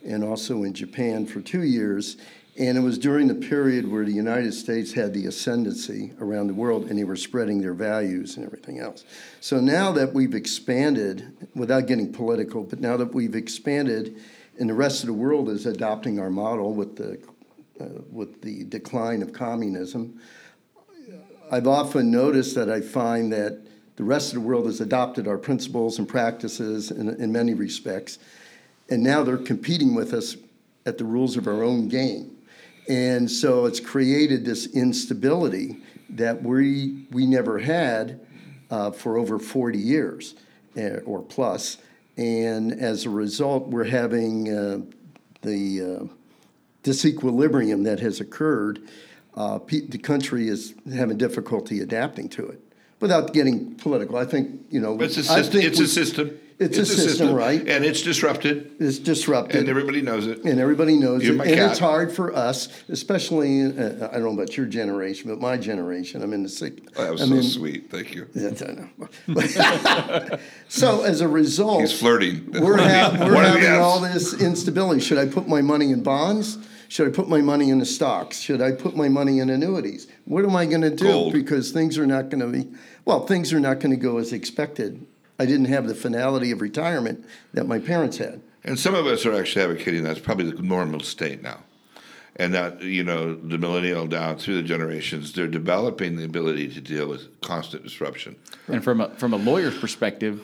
and 0.03 0.25
also 0.25 0.63
in 0.63 0.73
Japan 0.73 1.27
for 1.27 1.43
two 1.43 1.63
years. 1.63 2.17
And 2.59 2.79
it 2.79 2.81
was 2.81 2.97
during 2.97 3.29
the 3.29 3.35
period 3.35 3.91
where 3.91 4.07
the 4.07 4.13
United 4.13 4.55
States 4.55 4.93
had 4.93 5.13
the 5.13 5.27
ascendancy 5.27 6.13
around 6.21 6.47
the 6.47 6.55
world 6.55 6.87
and 6.87 6.99
they 6.99 7.05
were 7.05 7.17
spreading 7.17 7.61
their 7.61 7.75
values 7.75 8.37
and 8.37 8.45
everything 8.45 8.79
else. 8.79 9.05
So 9.41 9.61
now 9.61 9.93
that 9.93 10.15
we've 10.15 10.35
expanded, 10.35 11.49
without 11.55 11.87
getting 11.87 12.13
political, 12.13 12.63
but 12.63 12.81
now 12.81 12.97
that 12.97 13.15
we've 13.15 13.35
expanded 13.35 14.21
and 14.59 14.69
the 14.69 14.75
rest 14.75 15.03
of 15.03 15.07
the 15.07 15.13
world 15.13 15.49
is 15.49 15.67
adopting 15.67 16.19
our 16.19 16.31
model 16.31 16.75
with 16.75 16.97
the, 16.97 17.19
uh, 17.81 18.01
with 18.11 18.43
the 18.43 18.65
decline 18.65 19.23
of 19.23 19.33
communism, 19.33 20.21
I've 21.51 21.67
often 21.67 22.11
noticed 22.11 22.55
that 22.55 22.71
I 22.71 22.81
find 22.81 23.33
that 23.33 23.61
the 23.97 24.05
rest 24.05 24.29
of 24.29 24.35
the 24.35 24.49
world 24.49 24.67
has 24.67 24.81
adopted 24.81 25.29
our 25.29 25.37
principles 25.37 25.99
and 25.99 26.09
practices 26.09 26.91
in, 26.91 27.11
in 27.21 27.31
many 27.31 27.53
respects, 27.53 28.19
and 28.89 29.03
now 29.03 29.23
they're 29.23 29.37
competing 29.37 29.95
with 29.95 30.15
us 30.15 30.37
at 30.87 30.99
the 30.99 31.05
rules 31.05 31.37
of 31.37 31.47
our 31.47 31.63
own 31.63 31.89
game. 31.89 32.37
And 32.89 33.31
so 33.31 33.67
it's 33.67 33.81
created 33.81 34.45
this 34.45 34.67
instability 34.75 35.77
that 36.11 36.43
we, 36.43 37.07
we 37.11 37.27
never 37.27 37.59
had 37.59 38.21
uh, 38.71 38.91
for 38.91 39.19
over 39.19 39.39
40 39.39 39.79
years 39.79 40.35
uh, 40.77 41.01
or 41.05 41.23
plus. 41.23 41.79
And 42.23 42.73
as 42.81 43.05
a 43.05 43.11
result, 43.11 43.67
we're 43.67 43.83
having 43.83 44.49
uh, 44.49 44.83
the 45.41 45.83
uh, 45.83 46.05
disequilibrium 46.85 47.83
that 47.83 47.99
has 47.99 48.21
occurred, 48.21 48.81
uh, 49.35 49.59
pe- 49.59 49.87
the 49.89 49.99
country 49.99 50.47
is 50.47 50.75
having 50.95 51.19
difficulty 51.19 51.81
adapting 51.81 52.29
to 52.31 52.47
it. 52.47 52.61
Without 53.01 53.33
getting 53.33 53.75
political, 53.75 54.17
I 54.17 54.25
think 54.25 54.61
you 54.71 54.81
know. 54.81 55.01
It's 55.01 55.17
a 55.17 55.25
system. 55.25 55.63
It's 55.63 55.81
we- 55.81 55.87
a 55.87 55.89
system. 55.89 56.39
It's 56.59 56.79
a 56.79 56.87
system, 56.87 57.35
right? 57.35 57.61
And 57.61 57.85
it's 57.85 58.03
disrupted, 58.03 58.73
It's 58.79 58.99
disrupted, 58.99 59.57
and 59.57 59.69
everybody 59.69 60.01
knows 60.03 60.27
it. 60.27 60.45
and 60.45 60.61
everybody 60.61 60.97
knows 60.97 61.25
You're 61.25 61.35
it. 61.35 61.39
my 61.39 61.45
And 61.47 61.55
cat. 61.57 61.71
it's 61.71 61.79
hard 61.81 62.13
for 62.13 62.35
us, 62.35 62.69
especially. 62.89 63.63
Uh, 63.63 64.09
I 64.09 64.13
don't 64.15 64.23
know 64.25 64.33
about 64.43 64.57
your 64.57 64.67
generation, 64.67 65.29
but 65.31 65.41
my 65.41 65.57
generation. 65.57 66.23
I'm 66.23 66.33
in 66.33 66.43
the 66.43 66.49
sick. 66.49 66.83
Oh, 66.97 67.03
that 67.05 67.13
was 67.13 67.23
I'm 67.23 67.29
so 67.31 67.35
in- 67.37 67.43
sweet. 67.43 67.91
Thank 67.91 68.15
you. 68.15 68.27
Yes, 68.35 68.63
I 68.63 68.73
know. 68.73 70.39
so 70.69 71.03
as 71.03 71.21
a 71.21 71.29
result, 71.29 71.81
He's 71.81 71.99
flirting. 71.99 72.51
we're, 72.53 72.77
ha- 72.79 73.17
we're 73.19 73.35
One 73.35 73.45
of 73.45 73.53
the 73.55 73.61
having 73.61 73.81
all 73.81 74.01
this 74.01 74.41
instability. 74.41 75.01
Should 75.01 75.19
I 75.19 75.27
put 75.27 75.49
my 75.49 75.63
money 75.63 75.91
in 75.91 76.03
bonds? 76.03 76.59
Should 76.89 77.09
I 77.09 77.11
put 77.11 77.29
my 77.29 77.41
money 77.41 77.71
in 77.71 77.79
the 77.79 77.87
stocks? 77.87 78.39
Should 78.39 78.61
I 78.61 78.73
put 78.73 78.95
my 78.95 79.09
money 79.09 79.39
in 79.39 79.49
annuities? 79.49 80.09
What 80.27 80.45
am 80.45 80.55
I 80.55 80.67
going 80.67 80.83
to 80.83 80.91
do? 80.91 81.05
Gold. 81.09 81.33
Because 81.33 81.71
things 81.73 81.97
are 81.97 82.07
not 82.07 82.29
going 82.29 82.41
to 82.41 82.47
be, 82.47 82.71
well, 83.07 83.27
things 83.27 83.53
are 83.55 83.61
not 83.61 83.81
going 83.81 83.93
to 83.93 83.97
go 83.97 84.19
as 84.19 84.33
expected. 84.35 85.07
I 85.43 85.47
didn't 85.47 85.67
have 85.67 85.89
the 85.89 85.95
finality 85.95 86.53
of 86.53 86.61
retirement 86.61 87.25
that 87.53 87.67
my 87.67 87.81
parents 87.81 88.19
had. 88.19 88.41
And 88.63 88.79
some 88.79 88.95
of 88.95 89.07
us 89.07 89.27
are 89.27 89.35
actually 89.35 89.65
advocating 89.65 90.05
that's 90.05 90.21
probably 90.21 90.53
the 90.53 90.63
normal 90.63 91.01
state 91.01 91.43
now. 91.43 91.65
And 92.37 92.55
that, 92.55 92.81
you 92.81 93.03
know, 93.03 93.35
the 93.35 93.59
millennial 93.59 94.07
down 94.07 94.37
through 94.37 94.55
the 94.55 94.63
generations, 94.63 95.33
they're 95.33 95.49
developing 95.49 96.17
the 96.17 96.25
ability 96.25 96.69
to 96.75 96.81
deal 96.81 97.09
with 97.09 97.41
constant 97.41 97.83
disruption. 97.83 98.37
And 98.69 98.85
from 98.85 99.01
a 99.01 99.11
from 99.17 99.35
a 99.35 99.37
lawyer's 99.37 99.77
perspective, 99.77 100.41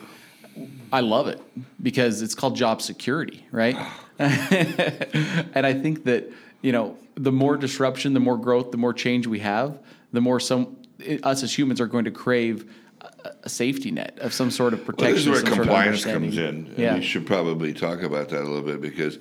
I 0.91 0.99
love 0.99 1.29
it 1.29 1.41
because 1.81 2.21
it's 2.21 2.35
called 2.35 2.57
job 2.57 2.81
security, 2.81 3.47
right? 3.51 3.77
and 4.19 5.65
I 5.65 5.73
think 5.73 6.03
that 6.03 6.29
you 6.61 6.73
know 6.73 6.97
the 7.15 7.31
more 7.31 7.55
disruption, 7.55 8.13
the 8.13 8.19
more 8.19 8.37
growth, 8.37 8.71
the 8.71 8.77
more 8.77 8.93
change 8.93 9.27
we 9.27 9.39
have, 9.39 9.79
the 10.11 10.21
more 10.21 10.41
some 10.41 10.75
us 11.23 11.43
as 11.43 11.57
humans 11.57 11.79
are 11.81 11.87
going 11.87 12.05
to 12.05 12.11
crave 12.11 12.71
a, 13.01 13.29
a 13.43 13.49
safety 13.49 13.91
net 13.91 14.17
of 14.19 14.33
some 14.33 14.51
sort 14.51 14.73
of 14.73 14.79
Well, 14.79 14.85
protection. 14.87 15.13
this 15.15 15.21
is 15.23 15.27
where 15.29 15.35
some 15.37 15.45
sort 15.47 15.59
of 15.59 15.63
compliance 15.65 16.03
comes 16.05 16.37
in. 16.37 16.45
And 16.67 16.77
Yeah. 16.77 16.95
we 16.95 17.01
should 17.01 17.25
probably 17.25 17.73
talk 17.73 18.01
about 18.01 18.29
that 18.29 18.41
a 18.41 18.47
little 18.47 18.61
bit 18.61 18.81
because 18.81 19.17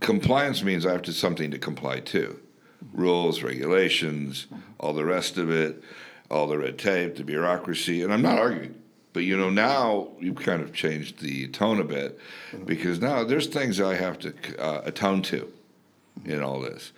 compliance 0.00 0.62
means 0.62 0.84
I 0.86 0.92
have 0.92 1.02
to 1.02 1.12
something 1.12 1.50
to 1.50 1.58
comply 1.58 2.00
to. 2.00 2.40
Rules, 2.92 3.42
regulations, 3.42 4.46
all 4.78 4.92
the 4.92 5.04
rest 5.04 5.38
of 5.38 5.50
it, 5.50 5.82
all 6.30 6.46
the 6.46 6.58
red 6.58 6.78
tape, 6.78 7.16
the 7.16 7.24
bureaucracy, 7.24 8.02
and 8.02 8.12
I'm 8.12 8.22
not 8.22 8.38
arguing. 8.38 8.74
But 9.14 9.20
you 9.24 9.36
know, 9.36 9.48
now 9.48 10.08
you've 10.20 10.36
kind 10.36 10.60
of 10.60 10.74
changed 10.74 11.20
the 11.20 11.48
tone 11.48 11.80
a 11.80 11.84
bit 11.84 12.18
because 12.66 13.00
now 13.00 13.24
there's 13.24 13.46
things 13.46 13.80
I 13.80 13.94
have 13.94 14.18
to 14.20 14.34
uh, 14.58 14.82
atone 14.84 15.22
to 15.22 15.50
in 16.24 16.42
all 16.42 16.60
this. 16.60 16.92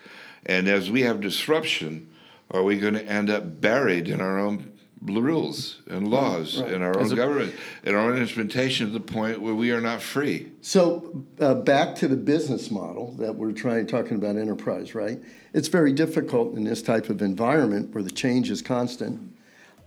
And 0.47 0.67
as 0.67 0.91
we 0.91 1.03
have 1.03 1.21
disruption, 1.21 2.09
are 2.51 2.63
we 2.63 2.79
going 2.79 2.95
to 2.95 3.05
end 3.05 3.31
up 3.31 3.61
buried 3.61 4.09
in 4.09 4.21
our 4.21 4.39
own 4.39 4.73
rules 5.03 5.83
and 5.89 6.09
laws 6.09 6.59
in 6.59 6.83
our 6.83 6.99
own 6.99 7.09
government 7.15 7.55
and 7.85 7.95
our 7.95 8.11
own 8.11 8.19
instrumentation 8.19 8.87
to 8.87 8.93
the 8.93 9.01
point 9.01 9.41
where 9.41 9.55
we 9.55 9.71
are 9.71 9.81
not 9.81 10.01
free? 10.01 10.51
So 10.63 11.25
uh, 11.41 11.55
back 11.55 11.95
to 11.97 12.09
the 12.09 12.17
business 12.17 12.71
model 12.71 13.13
that 13.19 13.35
we're 13.35 13.53
trying 13.53 13.87
talking 13.87 14.17
about 14.17 14.37
enterprise, 14.37 14.95
right? 14.95 15.21
It's 15.53 15.69
very 15.69 15.93
difficult 15.93 16.55
in 16.55 16.65
this 16.65 16.83
type 16.83 17.09
of 17.11 17.23
environment 17.23 17.95
where 17.95 18.03
the 18.03 18.11
change 18.11 18.51
is 18.51 18.63
constant, 18.63 19.21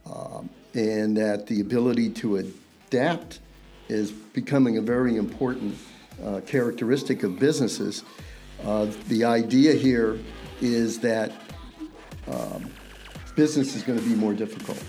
um, 0.06 0.50
and 0.74 1.18
that 1.18 1.48
the 1.48 1.62
ability 1.62 2.10
to 2.10 2.38
adapt 2.38 3.40
is 3.88 4.12
becoming 4.12 4.78
a 4.78 4.82
very 4.82 5.18
important 5.18 5.76
uh, 6.24 6.42
characteristic 6.46 7.24
of 7.24 7.40
businesses. 7.40 8.04
Uh, 8.64 8.88
the 9.08 9.24
idea 9.24 9.74
here 9.74 10.20
is 10.62 11.00
that 11.00 11.32
um, 12.32 12.70
business 13.36 13.76
is 13.76 13.84
going 13.84 14.00
to 14.00 14.06
be 14.06 14.16
more 14.16 14.34
difficult 14.34 14.82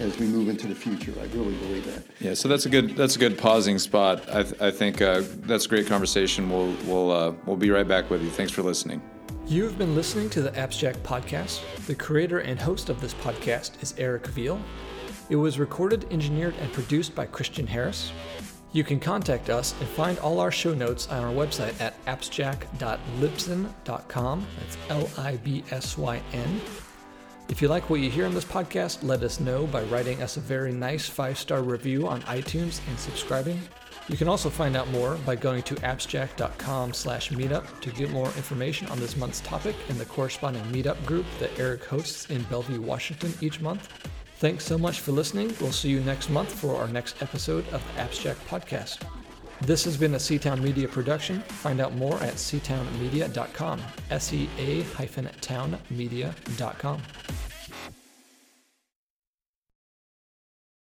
as 0.00 0.18
we 0.18 0.26
move 0.26 0.48
into 0.48 0.66
the 0.66 0.74
future. 0.74 1.12
I 1.20 1.24
really 1.36 1.54
believe 1.54 1.86
that. 1.86 2.04
Yeah, 2.20 2.34
so 2.34 2.48
that's 2.48 2.66
a 2.66 2.68
good 2.68 2.96
that's 2.96 3.16
a 3.16 3.18
good 3.18 3.38
pausing 3.38 3.78
spot. 3.78 4.28
I, 4.28 4.42
th- 4.42 4.60
I 4.60 4.70
think 4.70 5.00
uh, 5.00 5.22
that's 5.40 5.66
a 5.66 5.68
great 5.68 5.86
conversation. 5.86 6.50
We'll 6.50 6.74
we'll 6.86 7.10
uh, 7.10 7.32
we'll 7.46 7.56
be 7.56 7.70
right 7.70 7.86
back 7.86 8.10
with 8.10 8.22
you. 8.22 8.30
Thanks 8.30 8.52
for 8.52 8.62
listening. 8.62 9.00
You've 9.46 9.76
been 9.76 9.94
listening 9.94 10.30
to 10.30 10.42
the 10.42 10.58
Appsjack 10.58 10.96
podcast. 11.02 11.60
The 11.86 11.94
creator 11.94 12.38
and 12.40 12.58
host 12.58 12.88
of 12.88 13.00
this 13.00 13.12
podcast 13.14 13.82
is 13.82 13.94
Eric 13.98 14.26
Veal. 14.28 14.58
It 15.28 15.36
was 15.36 15.58
recorded, 15.58 16.06
engineered, 16.10 16.54
and 16.60 16.72
produced 16.72 17.14
by 17.14 17.26
Christian 17.26 17.66
Harris. 17.66 18.10
You 18.74 18.84
can 18.84 19.00
contact 19.00 19.48
us 19.50 19.74
and 19.78 19.88
find 19.88 20.18
all 20.18 20.40
our 20.40 20.50
show 20.50 20.74
notes 20.74 21.06
on 21.08 21.22
our 21.22 21.32
website 21.32 21.80
at 21.80 21.94
appsjack.libsyn.com. 22.06 24.46
That's 24.58 24.76
L 24.88 25.08
I 25.16 25.36
B 25.36 25.62
S 25.70 25.96
Y 25.96 26.20
N. 26.32 26.60
If 27.48 27.62
you 27.62 27.68
like 27.68 27.88
what 27.88 28.00
you 28.00 28.10
hear 28.10 28.26
on 28.26 28.34
this 28.34 28.44
podcast, 28.44 29.04
let 29.04 29.22
us 29.22 29.38
know 29.38 29.68
by 29.68 29.84
writing 29.84 30.20
us 30.22 30.38
a 30.38 30.40
very 30.40 30.72
nice 30.72 31.08
five 31.08 31.38
star 31.38 31.62
review 31.62 32.08
on 32.08 32.20
iTunes 32.22 32.80
and 32.88 32.98
subscribing. 32.98 33.60
You 34.08 34.16
can 34.16 34.26
also 34.26 34.50
find 34.50 34.74
out 34.76 34.90
more 34.90 35.18
by 35.24 35.36
going 35.36 35.62
to 35.62 35.76
appsjack.com 35.88 36.94
slash 36.94 37.30
meetup 37.30 37.80
to 37.80 37.90
get 37.90 38.10
more 38.10 38.26
information 38.28 38.88
on 38.88 38.98
this 38.98 39.16
month's 39.16 39.40
topic 39.42 39.76
and 39.88 39.96
the 39.98 40.04
corresponding 40.04 40.64
meetup 40.64 41.06
group 41.06 41.26
that 41.38 41.56
Eric 41.60 41.84
hosts 41.84 42.28
in 42.28 42.42
Bellevue, 42.44 42.80
Washington 42.80 43.32
each 43.40 43.60
month. 43.60 43.88
Thanks 44.36 44.64
so 44.64 44.76
much 44.76 45.00
for 45.00 45.12
listening. 45.12 45.54
We'll 45.60 45.72
see 45.72 45.88
you 45.88 46.00
next 46.00 46.28
month 46.28 46.52
for 46.52 46.76
our 46.76 46.88
next 46.88 47.22
episode 47.22 47.66
of 47.68 47.82
the 47.94 48.02
Appsjack 48.02 48.36
Podcast. 48.48 48.98
This 49.60 49.84
has 49.84 49.96
been 49.96 50.14
a 50.14 50.18
Seatown 50.18 50.60
Media 50.60 50.88
production. 50.88 51.40
Find 51.42 51.80
out 51.80 51.94
more 51.94 52.16
at 52.16 52.34
seatownmedia.com. 52.34 53.80
S 54.10 54.32
E 54.32 54.48
A 54.58 54.82
hyphen 54.82 55.26
townmedia.com. 55.40 57.00